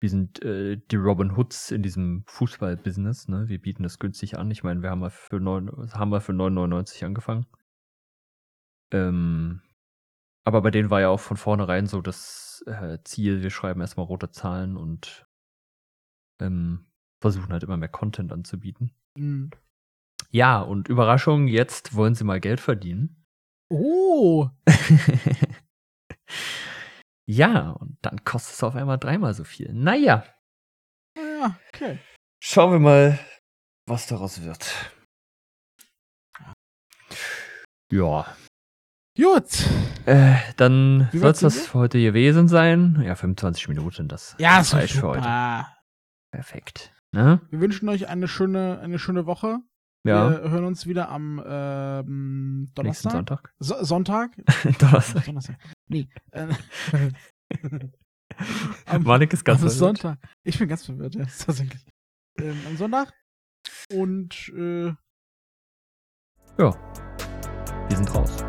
wir 0.00 0.08
sind 0.08 0.42
äh, 0.42 0.78
die 0.90 0.96
Robin 0.96 1.36
Hoods 1.36 1.70
in 1.70 1.82
diesem 1.82 2.24
Fußball-Business, 2.28 3.28
ne? 3.28 3.46
Wir 3.48 3.60
bieten 3.60 3.82
das 3.82 3.98
günstig 3.98 4.38
an. 4.38 4.50
Ich 4.50 4.62
meine, 4.62 4.80
wir 4.82 4.88
haben 4.90 5.00
mal 5.00 5.10
für 5.10 5.38
neun, 5.38 5.68
haben 5.92 6.10
wir 6.12 6.22
für 6.22 6.32
9,99 6.32 7.04
angefangen. 7.04 7.46
Ähm, 8.90 9.60
aber 10.46 10.62
bei 10.62 10.70
denen 10.70 10.90
war 10.90 11.00
ja 11.00 11.08
auch 11.08 11.20
von 11.20 11.36
vornherein 11.36 11.86
so 11.86 12.00
das 12.00 12.62
äh, 12.66 12.98
Ziel, 13.04 13.42
wir 13.42 13.50
schreiben 13.50 13.80
erstmal 13.80 14.06
rote 14.06 14.30
Zahlen 14.30 14.76
und 14.76 15.26
ähm, 16.40 16.86
versuchen 17.20 17.52
halt 17.52 17.64
immer 17.64 17.76
mehr 17.76 17.88
Content 17.88 18.32
anzubieten. 18.32 18.94
Hm. 19.18 19.50
Ja, 20.30 20.60
und 20.60 20.88
Überraschung, 20.88 21.48
jetzt 21.48 21.94
wollen 21.94 22.14
sie 22.14 22.24
mal 22.24 22.40
Geld 22.40 22.60
verdienen. 22.60 23.24
Oh, 23.68 24.48
ja, 27.26 27.70
und 27.70 27.98
dann 28.02 28.24
kostet 28.24 28.54
es 28.54 28.62
auf 28.62 28.76
einmal 28.76 28.98
dreimal 28.98 29.34
so 29.34 29.42
viel. 29.42 29.72
Naja, 29.72 30.24
Naja, 31.16 31.58
okay. 31.68 31.98
Schauen 32.40 32.72
wir 32.72 32.78
mal, 32.78 33.18
was 33.88 34.06
daraus 34.06 34.42
wird. 34.42 34.92
Ja. 37.90 38.36
Gut. 39.16 39.66
Äh, 40.04 40.34
dann 40.56 41.08
soll 41.12 41.30
es 41.30 41.40
das 41.40 41.66
für 41.66 41.78
heute 41.78 41.98
gewesen 42.00 42.48
sein. 42.48 43.00
Ja, 43.02 43.14
25 43.14 43.68
Minuten, 43.68 44.08
das 44.08 44.36
Ja, 44.38 44.60
ist 44.60 44.72
doch 44.72 44.78
reicht 44.78 44.94
für 44.94 45.08
heute. 45.08 45.66
Perfekt. 46.30 46.92
Ne? 47.12 47.40
Wir 47.50 47.60
wünschen 47.60 47.88
euch 47.88 48.08
eine 48.08 48.28
schöne, 48.28 48.78
eine 48.80 48.98
schöne 48.98 49.24
Woche. 49.26 49.58
Ja, 50.04 50.30
Wir 50.30 50.50
hören 50.50 50.64
uns 50.64 50.86
wieder 50.86 51.08
am 51.08 51.42
ähm, 51.44 52.58
nächsten 52.60 52.74
Donnerstag. 52.74 53.12
Sonntag. 53.12 53.54
So 53.58 53.82
Sonntag? 53.82 54.30
Donnerstag. 54.78 55.24
Donnerstag. 55.24 55.56
Nee. 55.88 56.08
Äh, 56.32 56.48
am, 58.86 59.02
Manik 59.02 59.32
ist 59.32 59.44
ganz 59.44 59.60
verwirrt. 59.60 59.78
Sonntag. 59.78 60.18
Ich 60.44 60.58
bin 60.58 60.68
ganz 60.68 60.84
verwirrt, 60.84 61.14
ja, 61.14 61.24
tatsächlich. 61.38 61.84
Ähm, 62.38 62.60
am 62.66 62.76
Sonntag. 62.76 63.12
Und 63.92 64.52
äh, 64.54 64.92
Wir 66.58 67.96
sind 67.96 68.14
raus. 68.14 68.44